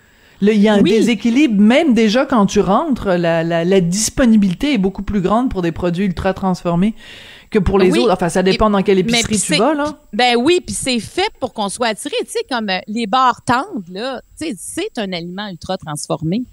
Il 0.41 0.61
y 0.61 0.69
a 0.69 0.75
un 0.75 0.83
déséquilibre, 0.83 1.61
même 1.61 1.95
déjà 1.95 2.27
quand 2.27 2.47
tu 2.47 2.61
rentres, 2.61 3.09
la, 3.09 3.43
la, 3.43 3.65
la, 3.65 3.81
disponibilité 3.81 4.75
est 4.75 4.79
beaucoup 4.79 5.03
plus 5.03 5.21
grande 5.21 5.51
pour 5.51 5.63
des 5.63 5.73
produits 5.73 6.05
ultra 6.05 6.35
transformés 6.35 6.95
que 7.51 7.59
pour 7.59 7.79
les 7.79 7.97
autres. 7.99 8.13
Enfin, 8.13 8.29
ça 8.29 8.43
dépend 8.43 8.71
dans 8.71 8.83
quelle 8.83 8.99
épicerie 8.99 9.39
tu 9.39 9.57
vas, 9.57 9.75
là. 9.75 9.99
Ben 10.13 10.37
oui, 10.37 10.61
puis 10.65 10.75
c'est 10.75 11.01
fait 11.01 11.31
pour 11.41 11.53
qu'on 11.55 11.69
soit 11.69 11.89
attiré. 11.89 12.15
Tu 12.21 12.31
sais, 12.31 12.45
comme 12.51 12.69
euh, 12.69 12.79
les 12.87 13.07
bars 13.07 13.43
tendres, 13.43 13.83
là, 13.91 14.21
tu 14.39 14.47
sais, 14.47 14.55
c'est 14.59 14.99
un 14.99 15.13
aliment 15.13 15.49
ultra 15.49 15.77
transformé 15.77 16.45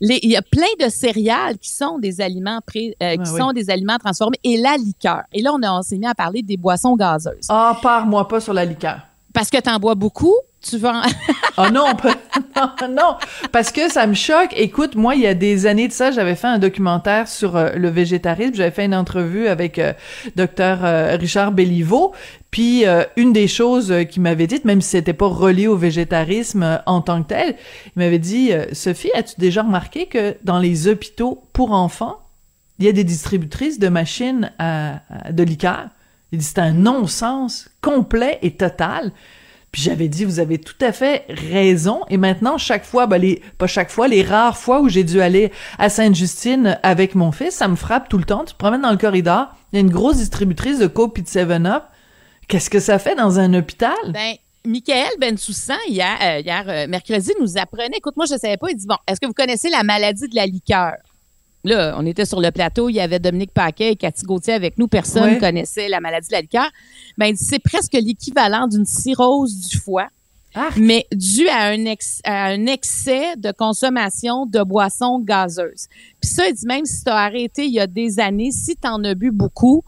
il 0.00 0.30
y 0.30 0.36
a 0.36 0.42
plein 0.42 0.66
de 0.84 0.88
céréales 0.90 1.58
qui 1.58 1.70
sont 1.70 1.98
des 1.98 2.20
aliments 2.20 2.60
pré, 2.66 2.96
euh, 3.02 3.16
qui 3.16 3.30
sont 3.30 3.52
des 3.52 3.70
aliments 3.70 3.98
transformés 3.98 4.38
et 4.44 4.56
la 4.58 4.76
liqueur. 4.76 5.22
Et 5.32 5.42
là, 5.42 5.52
on, 5.54 5.62
a, 5.62 5.70
enseigné 5.70 6.06
à 6.06 6.14
parler 6.14 6.42
des 6.42 6.56
boissons 6.56 6.96
gazeuses. 6.96 7.46
Ah, 7.48 7.78
pars-moi 7.80 8.28
pas 8.28 8.40
sur 8.40 8.52
la 8.52 8.64
liqueur. 8.64 9.00
Parce 9.36 9.50
que 9.50 9.60
tu 9.60 9.68
en 9.68 9.78
bois 9.78 9.94
beaucoup, 9.94 10.34
tu 10.62 10.78
vas. 10.78 11.02
oh 11.58 11.66
non, 11.70 11.88
non, 12.56 12.88
non, 12.88 13.16
parce 13.52 13.70
que 13.70 13.90
ça 13.90 14.06
me 14.06 14.14
choque. 14.14 14.54
Écoute, 14.56 14.94
moi, 14.94 15.14
il 15.14 15.20
y 15.20 15.26
a 15.26 15.34
des 15.34 15.66
années 15.66 15.88
de 15.88 15.92
ça, 15.92 16.10
j'avais 16.10 16.36
fait 16.36 16.46
un 16.46 16.58
documentaire 16.58 17.28
sur 17.28 17.54
euh, 17.54 17.72
le 17.74 17.90
végétarisme. 17.90 18.54
J'avais 18.54 18.70
fait 18.70 18.86
une 18.86 18.94
entrevue 18.94 19.46
avec 19.46 19.78
euh, 19.78 19.92
docteur 20.36 20.86
euh, 20.86 21.18
Richard 21.20 21.52
Belliveau. 21.52 22.14
Puis 22.50 22.84
une 23.18 23.34
des 23.34 23.46
choses 23.46 23.94
qu'il 24.08 24.22
m'avait 24.22 24.46
dites, 24.46 24.64
même 24.64 24.80
si 24.80 24.88
c'était 24.88 25.12
pas 25.12 25.26
relié 25.26 25.66
au 25.66 25.76
végétarisme 25.76 26.80
en 26.86 27.02
tant 27.02 27.22
que 27.22 27.28
tel, 27.28 27.56
il 27.84 27.98
m'avait 27.98 28.18
dit 28.18 28.50
Sophie, 28.72 29.10
as-tu 29.14 29.34
déjà 29.36 29.60
remarqué 29.60 30.06
que 30.06 30.38
dans 30.42 30.58
les 30.58 30.88
hôpitaux 30.88 31.42
pour 31.52 31.72
enfants, 31.72 32.20
il 32.78 32.86
y 32.86 32.88
a 32.88 32.92
des 32.92 33.04
distributrices 33.04 33.78
de 33.78 33.90
machines 33.90 34.50
de 34.58 35.42
liqueurs 35.42 35.90
Il 36.36 36.40
dit 36.40 36.44
c'est 36.44 36.58
un 36.58 36.72
non-sens 36.72 37.70
complet 37.80 38.38
et 38.42 38.50
total. 38.50 39.10
Puis 39.72 39.80
j'avais 39.80 40.08
dit, 40.08 40.26
vous 40.26 40.38
avez 40.38 40.58
tout 40.58 40.76
à 40.82 40.92
fait 40.92 41.24
raison. 41.28 42.02
Et 42.10 42.18
maintenant, 42.18 42.58
chaque 42.58 42.84
fois, 42.84 43.06
ben 43.06 43.16
les, 43.16 43.42
pas 43.56 43.66
chaque 43.66 43.90
fois, 43.90 44.06
les 44.06 44.22
rares 44.22 44.58
fois 44.58 44.82
où 44.82 44.90
j'ai 44.90 45.02
dû 45.02 45.22
aller 45.22 45.50
à 45.78 45.88
Sainte-Justine 45.88 46.78
avec 46.82 47.14
mon 47.14 47.32
fils, 47.32 47.54
ça 47.54 47.68
me 47.68 47.76
frappe 47.76 48.10
tout 48.10 48.18
le 48.18 48.24
temps. 48.24 48.44
Tu 48.44 48.52
te 48.52 48.58
promènes 48.58 48.82
dans 48.82 48.90
le 48.90 48.98
corridor, 48.98 49.48
il 49.72 49.76
y 49.76 49.78
a 49.78 49.80
une 49.80 49.90
grosse 49.90 50.18
distributrice 50.18 50.78
de 50.78 50.86
Coke 50.86 51.18
et 51.18 51.22
de 51.22 51.26
7-Up. 51.26 51.84
Qu'est-ce 52.48 52.68
que 52.68 52.80
ça 52.80 52.98
fait 52.98 53.14
dans 53.14 53.38
un 53.38 53.54
hôpital? 53.54 53.96
Ben, 54.12 54.34
Michael 54.66 55.12
Bensoussan, 55.18 55.78
hier, 55.88 56.18
euh, 56.22 56.40
hier 56.40 56.64
euh, 56.68 56.86
mercredi, 56.86 57.32
nous 57.40 57.56
apprenait, 57.56 57.96
écoute, 57.96 58.16
moi, 58.16 58.26
je 58.26 58.34
ne 58.34 58.38
savais 58.38 58.58
pas, 58.58 58.68
il 58.70 58.76
dit, 58.76 58.86
bon, 58.86 58.96
est-ce 59.06 59.20
que 59.20 59.26
vous 59.26 59.32
connaissez 59.32 59.70
la 59.70 59.84
maladie 59.84 60.28
de 60.28 60.36
la 60.36 60.44
liqueur? 60.44 60.96
Là, 61.66 61.96
on 61.98 62.06
était 62.06 62.24
sur 62.24 62.40
le 62.40 62.52
plateau, 62.52 62.88
il 62.88 62.94
y 62.94 63.00
avait 63.00 63.18
Dominique 63.18 63.52
Paquet 63.52 63.90
et 63.92 63.96
Cathy 63.96 64.24
Gauthier 64.24 64.54
avec 64.54 64.78
nous. 64.78 64.86
Personne 64.86 65.34
ne 65.34 65.40
connaissait 65.40 65.88
la 65.88 65.98
maladie 66.00 66.28
de 66.28 66.32
la 66.32 66.40
liqueur. 66.40 66.70
Ben, 67.18 67.34
c'est 67.36 67.58
presque 67.58 67.94
l'équivalent 67.94 68.68
d'une 68.68 68.84
cirrhose 68.84 69.68
du 69.68 69.76
foie. 69.76 70.08
mais 70.76 71.06
dû 71.12 71.48
à 71.48 71.66
un, 71.70 71.84
un 72.24 72.66
excès 72.66 73.36
de 73.36 73.50
consommation 73.50 74.46
de 74.46 74.62
boissons 74.62 75.18
gazeuses. 75.18 75.88
Puis 76.20 76.30
ça, 76.30 76.48
il 76.48 76.54
dit 76.54 76.66
même 76.66 76.86
si 76.86 77.02
tu 77.02 77.10
as 77.10 77.16
arrêté 77.16 77.66
il 77.66 77.72
y 77.72 77.80
a 77.80 77.86
des 77.86 78.20
années, 78.20 78.52
si 78.52 78.76
tu 78.76 78.88
en 78.88 79.02
as 79.04 79.14
bu 79.14 79.32
beaucoup, 79.32 79.82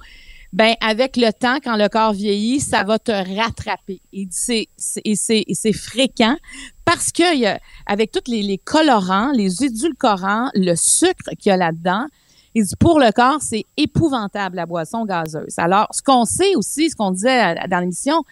ben 0.59 0.75
avec 0.81 1.17
le 1.17 1.31
temps, 1.31 1.59
quand 1.63 1.77
le 1.77 1.89
corps 1.89 2.13
vieillit, 2.13 2.59
ça 2.59 2.83
va 2.83 2.99
te 2.99 3.13
rattraper. 3.13 4.01
Et 4.13 4.27
c'est 4.29 4.67
c'est 4.77 5.73
fréquent 5.73 6.37
parce 6.85 7.13
que 7.13 7.57
avec 7.87 8.11
tous 8.11 8.29
les, 8.29 8.43
les, 8.43 8.59
colorants, 8.59 9.31
les 9.31 9.65
édulcorants, 9.65 10.51
le 10.55 10.75
sucre 10.75 11.31
qu'il 11.39 11.51
y 11.51 11.53
a 11.53 11.57
là-dedans, 11.57 12.07
il 12.57 12.65
dit 12.65 12.75
pour 12.75 12.99
le 12.99 13.13
corps, 13.13 13.41
c'est 13.41 13.67
épouvantable 13.77 14.57
la 14.57 14.67
boisson 14.67 15.05
gazeuse. 15.05 15.55
Alors, 15.59 15.87
ce 15.93 16.03
qu'on 16.03 16.25
sait 16.25 16.57
aussi, 16.57 16.91
ce 16.91 16.97
qu'on 16.97 17.13
disait 17.13 17.55
dans 17.69 17.79
l'émission, 17.79 18.25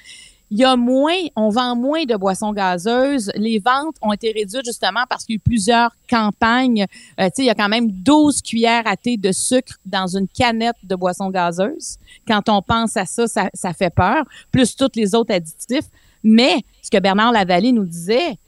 il 0.51 0.59
y 0.59 0.65
a 0.65 0.77
moins, 0.77 1.17
on 1.35 1.49
vend 1.49 1.75
moins 1.75 2.05
de 2.05 2.15
boissons 2.15 2.53
gazeuses. 2.53 3.33
Les 3.35 3.59
ventes 3.59 3.97
ont 4.01 4.13
été 4.13 4.33
réduites 4.33 4.65
justement 4.65 5.03
parce 5.09 5.25
qu'il 5.25 5.35
y 5.35 5.37
a 5.37 5.39
eu 5.39 5.41
plusieurs 5.41 5.91
campagnes. 6.09 6.87
Euh, 7.19 7.27
tu 7.27 7.33
sais, 7.35 7.43
il 7.43 7.47
y 7.47 7.51
a 7.51 7.55
quand 7.55 7.69
même 7.69 7.91
12 7.91 8.43
cuillères 8.43 8.87
à 8.87 8.97
thé 8.97 9.17
de 9.17 9.33
sucre 9.33 9.75
dans 9.85 10.07
une 10.07 10.29
canette 10.29 10.77
de 10.85 10.95
boissons 10.95 11.31
gazeuses. 11.31 11.99
Quand 12.29 12.49
on 12.49 12.63
pense 12.63 12.97
à 12.97 13.07
ça, 13.07 13.27
ça, 13.27 13.51
ça 13.55 13.73
fait 13.73 13.91
peur, 13.91 14.25
plus 14.53 14.77
tous 14.77 14.91
les 14.95 15.15
autres 15.15 15.35
additifs. 15.35 15.87
Mais 16.23 16.63
ce 16.83 16.91
que 16.91 16.99
Bernard 16.99 17.33
Lavallée 17.33 17.73
nous 17.73 17.85
disait, 17.85 18.39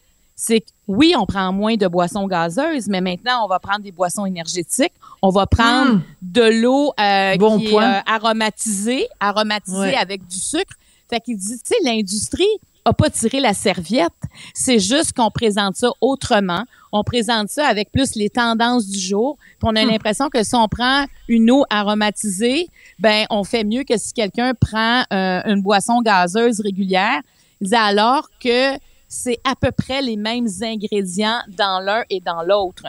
c'est 0.40 0.60
que 0.60 0.66
oui, 0.86 1.14
on 1.18 1.26
prend 1.26 1.52
moins 1.52 1.74
de 1.74 1.88
boissons 1.88 2.28
gazeuses, 2.28 2.86
mais 2.88 3.00
maintenant, 3.00 3.44
on 3.44 3.48
va 3.48 3.58
prendre 3.58 3.80
des 3.80 3.90
boissons 3.90 4.24
énergétiques. 4.24 4.92
On 5.20 5.30
va 5.30 5.46
prendre 5.46 5.96
hmm. 5.96 6.02
de 6.22 6.62
l'eau 6.62 6.92
euh, 6.98 7.58
qui 7.58 7.74
est 7.74 7.76
euh, 7.76 8.00
aromatisée, 8.06 9.08
aromatisée 9.18 9.96
avec 9.96 10.26
du 10.26 10.38
sucre. 10.38 10.74
Fait 11.08 11.20
qu'il 11.20 11.36
dit, 11.36 11.58
tu 11.58 11.62
sais, 11.64 11.76
l'industrie 11.84 12.44
a 12.84 12.92
pas 12.92 13.10
tiré 13.10 13.40
la 13.40 13.54
serviette. 13.54 14.12
C'est 14.54 14.78
juste 14.78 15.12
qu'on 15.12 15.30
présente 15.30 15.76
ça 15.76 15.90
autrement. 16.00 16.64
On 16.92 17.04
présente 17.04 17.48
ça 17.50 17.66
avec 17.66 17.90
plus 17.92 18.14
les 18.14 18.30
tendances 18.30 18.86
du 18.86 18.98
jour. 18.98 19.36
Puis 19.58 19.68
on 19.70 19.76
a 19.76 19.84
hmm. 19.84 19.88
l'impression 19.88 20.28
que 20.28 20.42
si 20.42 20.54
on 20.54 20.68
prend 20.68 21.04
une 21.28 21.50
eau 21.50 21.64
aromatisée, 21.70 22.68
ben 22.98 23.26
on 23.30 23.44
fait 23.44 23.64
mieux 23.64 23.84
que 23.84 23.98
si 23.98 24.12
quelqu'un 24.12 24.54
prend 24.54 25.02
euh, 25.12 25.42
une 25.44 25.62
boisson 25.62 26.00
gazeuse 26.00 26.60
régulière. 26.60 27.20
Alors 27.72 28.30
que 28.42 28.78
c'est 29.08 29.38
à 29.44 29.54
peu 29.56 29.72
près 29.72 30.02
les 30.02 30.16
mêmes 30.16 30.48
ingrédients 30.62 31.40
dans 31.48 31.80
l'un 31.80 32.04
et 32.10 32.20
dans 32.20 32.42
l'autre. 32.42 32.84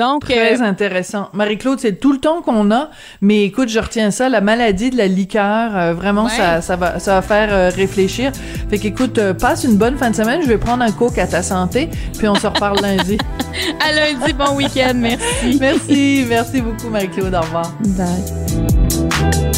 Donc 0.00 0.24
très 0.24 0.58
euh, 0.58 0.64
intéressant. 0.64 1.28
Marie-Claude, 1.34 1.78
c'est 1.78 2.00
tout 2.00 2.12
le 2.14 2.18
temps 2.18 2.40
qu'on 2.40 2.70
a, 2.70 2.88
mais 3.20 3.44
écoute, 3.44 3.68
je 3.68 3.78
retiens 3.78 4.10
ça, 4.10 4.30
la 4.30 4.40
maladie 4.40 4.88
de 4.88 4.96
la 4.96 5.06
liqueur, 5.06 5.76
euh, 5.76 5.92
vraiment 5.92 6.26
ça 6.26 6.62
ça 6.62 6.76
va 6.76 6.98
ça 6.98 7.16
va 7.16 7.22
faire 7.22 7.52
euh, 7.52 7.68
réfléchir. 7.68 8.32
Fait 8.70 8.78
qu'écoute, 8.78 9.20
passe 9.34 9.64
une 9.64 9.76
bonne 9.76 9.98
fin 9.98 10.08
de 10.10 10.16
semaine, 10.16 10.40
je 10.42 10.48
vais 10.48 10.56
prendre 10.56 10.82
un 10.82 10.90
coke 10.90 11.18
à 11.18 11.26
ta 11.26 11.42
santé, 11.42 11.90
puis 12.16 12.28
on 12.28 12.34
se 12.34 12.46
reparle 12.46 12.80
lundi. 12.82 13.18
à 13.78 13.92
lundi, 13.92 14.32
bon 14.32 14.56
week-end, 14.56 14.94
merci. 14.94 15.58
merci, 15.60 16.24
merci 16.26 16.62
beaucoup 16.62 16.88
Marie-Claude, 16.88 17.34
au 17.34 17.40
revoir. 17.42 17.70
Bye. 17.98 19.50